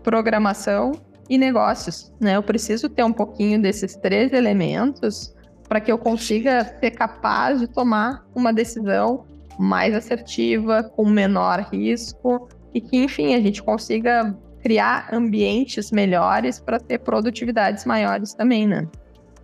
programação 0.02 0.92
e 1.30 1.38
negócios, 1.38 2.12
né? 2.20 2.36
Eu 2.36 2.42
preciso 2.42 2.88
ter 2.88 3.02
um 3.02 3.12
pouquinho 3.12 3.60
desses 3.60 3.96
três 3.96 4.32
elementos 4.32 5.34
para 5.68 5.80
que 5.80 5.90
eu 5.90 5.96
consiga 5.96 6.64
ser 6.78 6.90
capaz 6.90 7.60
de 7.60 7.66
tomar 7.66 8.26
uma 8.34 8.52
decisão 8.52 9.24
mais 9.58 9.94
assertiva, 9.94 10.82
com 10.82 11.08
menor 11.08 11.60
risco 11.72 12.48
e 12.74 12.80
que, 12.80 12.96
enfim, 12.96 13.34
a 13.34 13.40
gente 13.40 13.62
consiga 13.62 14.36
criar 14.64 15.10
ambientes 15.12 15.90
melhores 15.90 16.58
para 16.58 16.80
ter 16.80 16.98
produtividades 17.00 17.84
maiores 17.84 18.32
também, 18.32 18.66
né? 18.66 18.88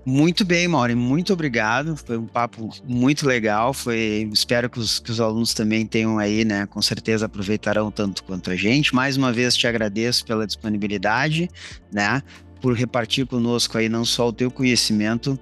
Muito 0.06 0.46
bem, 0.46 0.66
Maureen, 0.66 0.96
muito 0.96 1.30
obrigado. 1.34 1.94
Foi 1.94 2.16
um 2.16 2.26
papo 2.26 2.70
muito 2.88 3.26
legal. 3.26 3.74
Foi, 3.74 4.26
espero 4.32 4.70
que 4.70 4.78
os, 4.78 4.98
que 4.98 5.10
os 5.10 5.20
alunos 5.20 5.52
também 5.52 5.84
tenham 5.84 6.18
aí, 6.18 6.42
né? 6.42 6.64
Com 6.64 6.80
certeza 6.80 7.26
aproveitarão 7.26 7.90
tanto 7.90 8.24
quanto 8.24 8.50
a 8.50 8.56
gente. 8.56 8.94
Mais 8.94 9.18
uma 9.18 9.30
vez 9.30 9.54
te 9.54 9.66
agradeço 9.66 10.24
pela 10.24 10.46
disponibilidade, 10.46 11.50
né? 11.92 12.22
Por 12.62 12.74
repartir 12.74 13.26
conosco 13.26 13.76
aí 13.76 13.90
não 13.90 14.06
só 14.06 14.28
o 14.28 14.32
teu 14.32 14.50
conhecimento, 14.50 15.38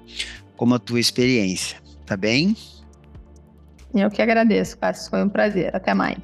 como 0.57 0.75
a 0.75 0.79
tua 0.81 0.99
experiência. 0.99 1.79
Tá 2.05 2.17
bem? 2.17 2.57
Eu 3.95 4.11
que 4.11 4.21
agradeço, 4.21 4.77
Cássio. 4.77 5.09
Foi 5.09 5.23
um 5.23 5.29
prazer. 5.29 5.75
Até 5.75 5.95
mais. 5.95 6.19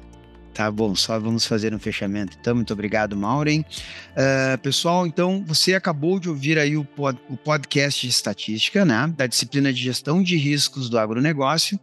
Tá 0.55 0.71
bom, 0.71 0.95
só 0.95 1.19
vamos 1.19 1.45
fazer 1.45 1.73
um 1.75 1.79
fechamento. 1.79 2.37
Então, 2.39 2.55
muito 2.55 2.71
obrigado, 2.71 3.13
Maureen. 3.17 3.59
Uh, 4.11 4.57
pessoal, 4.59 5.05
então, 5.05 5.43
você 5.45 5.75
acabou 5.75 6.17
de 6.17 6.29
ouvir 6.29 6.57
aí 6.57 6.77
o, 6.77 6.85
pod, 6.85 7.19
o 7.29 7.35
podcast 7.35 7.99
de 7.99 8.07
estatística, 8.09 8.85
né, 8.85 9.13
da 9.17 9.27
disciplina 9.27 9.73
de 9.73 9.83
gestão 9.83 10.23
de 10.23 10.37
riscos 10.37 10.87
do 10.87 10.97
agronegócio. 10.97 11.77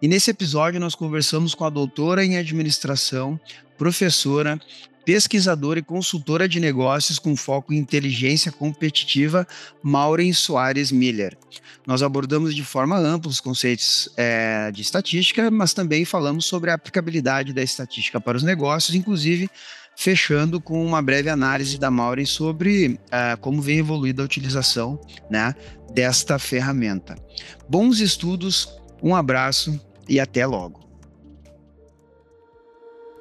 E 0.00 0.08
nesse 0.08 0.30
episódio 0.30 0.80
nós 0.80 0.94
conversamos 0.94 1.54
com 1.54 1.66
a 1.66 1.68
doutora 1.68 2.24
em 2.24 2.38
administração, 2.38 3.38
professora, 3.76 4.58
pesquisadora 5.06 5.78
e 5.78 5.82
consultora 5.84 6.48
de 6.48 6.58
negócios 6.58 7.20
com 7.20 7.36
foco 7.36 7.72
em 7.72 7.78
inteligência 7.78 8.50
competitiva, 8.50 9.46
Maureen 9.80 10.32
Soares 10.32 10.90
Miller. 10.90 11.38
Nós 11.86 12.02
abordamos 12.02 12.52
de 12.52 12.64
forma 12.64 12.98
ampla 12.98 13.30
os 13.30 13.38
conceitos 13.38 14.10
é, 14.16 14.72
de 14.72 14.82
estatística, 14.82 15.48
mas 15.48 15.72
também 15.72 16.04
falamos 16.04 16.46
sobre 16.46 16.72
a 16.72 16.74
aplicabilidade 16.74 17.52
da 17.52 17.62
estatística 17.62 18.20
para 18.20 18.36
os 18.36 18.42
negócios, 18.42 18.96
inclusive 18.96 19.48
fechando 19.96 20.60
com 20.60 20.84
uma 20.84 21.00
breve 21.00 21.30
análise 21.30 21.78
da 21.78 21.90
Maureen 21.90 22.26
sobre 22.26 22.88
uh, 22.88 23.38
como 23.40 23.62
vem 23.62 23.78
evoluída 23.78 24.22
a 24.22 24.26
utilização 24.26 25.00
né, 25.30 25.54
desta 25.94 26.36
ferramenta. 26.38 27.16
Bons 27.68 28.00
estudos, 28.00 28.68
um 29.00 29.14
abraço 29.14 29.80
e 30.08 30.18
até 30.18 30.44
logo. 30.44 30.85